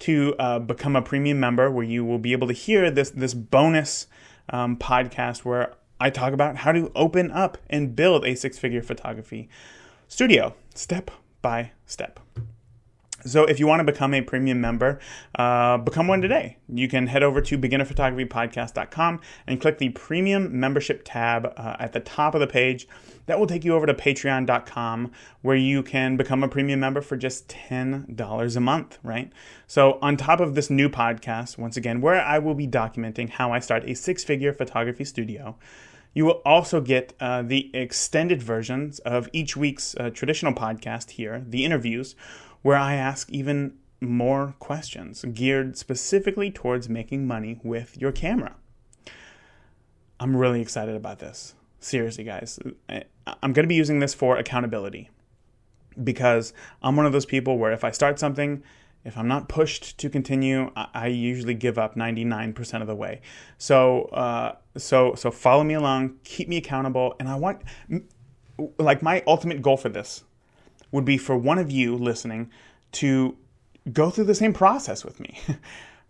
to 0.00 0.34
uh, 0.38 0.58
become 0.58 0.96
a 0.96 1.02
premium 1.02 1.38
member 1.38 1.70
where 1.70 1.84
you 1.84 2.04
will 2.04 2.18
be 2.18 2.32
able 2.32 2.48
to 2.48 2.54
hear 2.54 2.90
this 2.90 3.10
this 3.10 3.34
bonus 3.34 4.06
um, 4.48 4.76
podcast 4.76 5.44
where 5.44 5.74
I 6.00 6.10
talk 6.10 6.32
about 6.32 6.56
how 6.56 6.72
to 6.72 6.90
open 6.94 7.30
up 7.30 7.58
and 7.68 7.94
build 7.94 8.24
a 8.24 8.34
six 8.34 8.58
figure 8.58 8.82
photography 8.82 9.48
studio 10.08 10.54
step 10.74 11.10
by 11.42 11.72
step. 11.84 12.18
So 13.24 13.44
if 13.44 13.58
you 13.58 13.66
want 13.66 13.80
to 13.80 13.84
become 13.84 14.14
a 14.14 14.22
premium 14.22 14.60
member, 14.60 14.98
uh, 15.36 15.78
become 15.78 16.06
one 16.06 16.20
today. 16.20 16.58
You 16.68 16.88
can 16.88 17.06
head 17.06 17.22
over 17.22 17.40
to 17.40 17.58
beginnerphotographypodcast.com 17.58 19.20
and 19.46 19.60
click 19.60 19.78
the 19.78 19.90
premium 19.90 20.58
membership 20.58 21.02
tab 21.04 21.52
uh, 21.56 21.76
at 21.78 21.92
the 21.92 22.00
top 22.00 22.34
of 22.34 22.40
the 22.40 22.46
page. 22.46 22.88
That 23.26 23.38
will 23.38 23.46
take 23.46 23.64
you 23.64 23.74
over 23.74 23.86
to 23.86 23.94
patreon.com 23.94 25.12
where 25.42 25.56
you 25.56 25.82
can 25.82 26.16
become 26.16 26.42
a 26.42 26.48
premium 26.48 26.80
member 26.80 27.00
for 27.00 27.16
just 27.16 27.48
$10 27.48 28.56
a 28.56 28.60
month, 28.60 28.98
right? 29.02 29.32
So 29.66 29.98
on 30.02 30.16
top 30.16 30.40
of 30.40 30.54
this 30.54 30.70
new 30.70 30.88
podcast, 30.88 31.58
once 31.58 31.76
again, 31.76 32.00
where 32.00 32.20
I 32.20 32.38
will 32.38 32.54
be 32.54 32.66
documenting 32.66 33.30
how 33.30 33.52
I 33.52 33.60
start 33.60 33.84
a 33.84 33.94
six-figure 33.94 34.52
photography 34.52 35.04
studio, 35.04 35.56
you 36.12 36.24
will 36.24 36.42
also 36.44 36.80
get 36.80 37.14
uh, 37.20 37.42
the 37.42 37.70
extended 37.74 38.42
versions 38.42 38.98
of 39.00 39.28
each 39.32 39.56
week's 39.56 39.94
uh, 39.94 40.10
traditional 40.10 40.52
podcast 40.52 41.10
here, 41.10 41.44
the 41.46 41.64
interviews, 41.64 42.16
where 42.62 42.76
I 42.76 42.94
ask 42.94 43.30
even 43.30 43.74
more 44.00 44.54
questions 44.58 45.24
geared 45.34 45.76
specifically 45.76 46.50
towards 46.50 46.88
making 46.88 47.26
money 47.26 47.60
with 47.62 47.96
your 47.98 48.12
camera. 48.12 48.56
I'm 50.18 50.36
really 50.36 50.60
excited 50.60 50.94
about 50.94 51.18
this. 51.18 51.54
Seriously, 51.78 52.24
guys. 52.24 52.58
I'm 52.88 53.52
going 53.52 53.64
to 53.64 53.68
be 53.68 53.74
using 53.74 54.00
this 54.00 54.14
for 54.14 54.36
accountability 54.36 55.10
because 56.02 56.52
I'm 56.82 56.96
one 56.96 57.06
of 57.06 57.12
those 57.12 57.26
people 57.26 57.58
where 57.58 57.72
if 57.72 57.84
I 57.84 57.90
start 57.90 58.18
something 58.18 58.62
if 59.04 59.16
I'm 59.16 59.28
not 59.28 59.48
pushed 59.48 59.98
to 59.98 60.10
continue, 60.10 60.70
I, 60.76 60.88
I 60.92 61.06
usually 61.06 61.54
give 61.54 61.78
up 61.78 61.94
99% 61.94 62.80
of 62.80 62.86
the 62.86 62.94
way. 62.94 63.20
So, 63.58 64.04
uh, 64.06 64.56
so, 64.76 65.14
so 65.14 65.30
follow 65.30 65.64
me 65.64 65.74
along, 65.74 66.18
keep 66.24 66.48
me 66.48 66.58
accountable, 66.58 67.14
and 67.18 67.28
I 67.28 67.36
want, 67.36 67.62
like, 68.78 69.02
my 69.02 69.22
ultimate 69.26 69.62
goal 69.62 69.76
for 69.76 69.88
this 69.88 70.24
would 70.92 71.04
be 71.04 71.18
for 71.18 71.36
one 71.36 71.58
of 71.58 71.70
you 71.70 71.96
listening 71.96 72.50
to 72.92 73.36
go 73.92 74.10
through 74.10 74.24
the 74.24 74.34
same 74.34 74.52
process 74.52 75.04
with 75.04 75.20
me. 75.20 75.38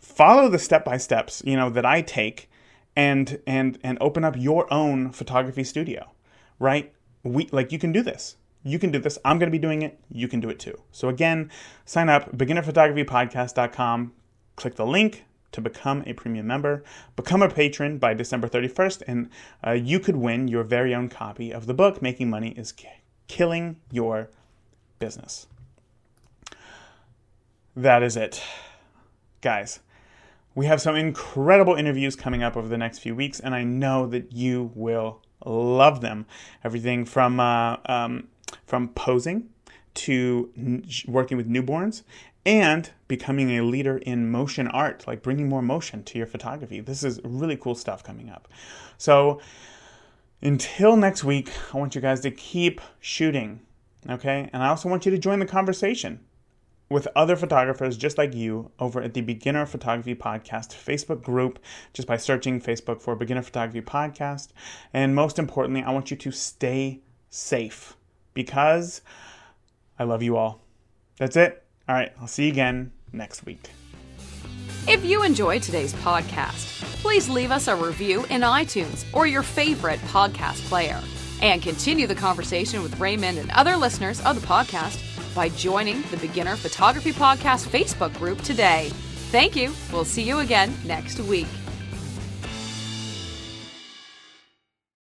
follow 0.00 0.48
the 0.48 0.58
step 0.58 0.84
by 0.84 0.96
steps, 0.96 1.42
you 1.44 1.56
know, 1.56 1.70
that 1.70 1.84
I 1.84 2.02
take 2.02 2.50
and 2.96 3.40
and 3.46 3.78
and 3.84 3.98
open 4.00 4.24
up 4.24 4.34
your 4.36 4.72
own 4.72 5.10
photography 5.12 5.62
studio, 5.62 6.10
right? 6.58 6.92
We 7.22 7.48
like 7.52 7.70
you 7.70 7.78
can 7.78 7.92
do 7.92 8.02
this. 8.02 8.36
You 8.62 8.78
can 8.78 8.90
do 8.90 8.98
this. 8.98 9.18
I'm 9.24 9.38
going 9.38 9.46
to 9.50 9.56
be 9.56 9.58
doing 9.58 9.82
it. 9.82 9.98
You 10.10 10.28
can 10.28 10.40
do 10.40 10.50
it 10.50 10.58
too. 10.58 10.78
So 10.90 11.08
again, 11.08 11.50
sign 11.86 12.08
up 12.10 12.36
beginnerphotographypodcast.com. 12.36 14.12
Click 14.56 14.74
the 14.74 14.84
link 14.84 15.24
to 15.52 15.60
become 15.62 16.02
a 16.06 16.12
premium 16.12 16.46
member. 16.46 16.84
Become 17.16 17.42
a 17.42 17.48
patron 17.48 17.96
by 17.98 18.12
December 18.12 18.48
31st, 18.48 19.02
and 19.06 19.30
uh, 19.66 19.70
you 19.72 19.98
could 19.98 20.16
win 20.16 20.48
your 20.48 20.62
very 20.62 20.94
own 20.94 21.08
copy 21.08 21.50
of 21.50 21.66
the 21.66 21.74
book. 21.74 22.02
Making 22.02 22.28
money 22.28 22.50
is 22.50 22.74
killing 23.28 23.76
your 23.90 24.28
business. 25.00 25.48
That 27.74 28.02
is 28.02 28.16
it, 28.16 28.42
guys. 29.40 29.80
We 30.54 30.66
have 30.66 30.80
some 30.80 30.94
incredible 30.94 31.74
interviews 31.74 32.14
coming 32.14 32.42
up 32.42 32.56
over 32.56 32.68
the 32.68 32.78
next 32.78 32.98
few 32.98 33.14
weeks, 33.14 33.40
and 33.40 33.54
I 33.54 33.64
know 33.64 34.06
that 34.06 34.32
you 34.32 34.70
will 34.74 35.22
love 35.44 36.02
them. 36.02 36.26
Everything 36.62 37.04
from 37.04 37.40
uh, 37.40 37.78
um, 37.86 38.28
from 38.66 38.88
posing 38.88 39.48
to 39.94 40.50
n- 40.56 40.84
working 41.08 41.36
with 41.36 41.48
newborns 41.48 42.02
and 42.44 42.90
becoming 43.08 43.58
a 43.58 43.62
leader 43.62 43.98
in 43.98 44.30
motion 44.30 44.68
art, 44.68 45.06
like 45.06 45.22
bringing 45.22 45.48
more 45.48 45.62
motion 45.62 46.02
to 46.04 46.18
your 46.18 46.26
photography. 46.26 46.80
This 46.80 47.02
is 47.02 47.20
really 47.24 47.56
cool 47.56 47.74
stuff 47.74 48.02
coming 48.02 48.28
up. 48.28 48.48
So 48.98 49.40
until 50.42 50.96
next 50.96 51.22
week, 51.22 51.50
I 51.72 51.78
want 51.78 51.94
you 51.94 52.00
guys 52.00 52.20
to 52.20 52.30
keep 52.30 52.80
shooting, 52.98 53.60
okay? 54.08 54.48
And 54.52 54.62
I 54.62 54.68
also 54.68 54.88
want 54.88 55.04
you 55.04 55.10
to 55.10 55.18
join 55.18 55.38
the 55.38 55.46
conversation 55.46 56.20
with 56.88 57.06
other 57.14 57.36
photographers 57.36 57.96
just 57.96 58.18
like 58.18 58.34
you 58.34 58.70
over 58.78 59.00
at 59.00 59.14
the 59.14 59.20
Beginner 59.20 59.64
Photography 59.64 60.14
Podcast 60.14 60.74
Facebook 60.74 61.22
group 61.22 61.60
just 61.92 62.08
by 62.08 62.16
searching 62.16 62.60
Facebook 62.60 63.00
for 63.00 63.14
Beginner 63.14 63.42
Photography 63.42 63.80
Podcast. 63.80 64.48
And 64.92 65.14
most 65.14 65.38
importantly, 65.38 65.82
I 65.82 65.92
want 65.92 66.10
you 66.10 66.16
to 66.16 66.32
stay 66.32 67.00
safe 67.28 67.96
because 68.34 69.02
I 69.98 70.04
love 70.04 70.22
you 70.22 70.36
all. 70.36 70.62
That's 71.18 71.36
it. 71.36 71.62
All 71.88 71.94
right, 71.94 72.12
I'll 72.20 72.26
see 72.26 72.46
you 72.46 72.52
again 72.52 72.92
next 73.12 73.46
week. 73.46 73.70
If 74.88 75.04
you 75.04 75.22
enjoyed 75.22 75.62
today's 75.62 75.94
podcast, 75.94 76.82
please 77.02 77.28
leave 77.28 77.52
us 77.52 77.68
a 77.68 77.76
review 77.76 78.24
in 78.30 78.40
iTunes 78.40 79.04
or 79.12 79.26
your 79.26 79.42
favorite 79.42 80.00
podcast 80.00 80.66
player. 80.68 81.00
And 81.42 81.62
continue 81.62 82.06
the 82.06 82.14
conversation 82.14 82.82
with 82.82 82.98
Raymond 83.00 83.38
and 83.38 83.50
other 83.52 83.76
listeners 83.76 84.20
of 84.24 84.40
the 84.40 84.46
podcast 84.46 85.02
by 85.34 85.48
joining 85.50 86.02
the 86.10 86.16
Beginner 86.18 86.56
Photography 86.56 87.12
Podcast 87.12 87.68
Facebook 87.68 88.16
group 88.18 88.40
today. 88.42 88.90
Thank 89.30 89.56
you. 89.56 89.72
We'll 89.92 90.04
see 90.04 90.22
you 90.22 90.40
again 90.40 90.74
next 90.84 91.20
week. 91.20 91.46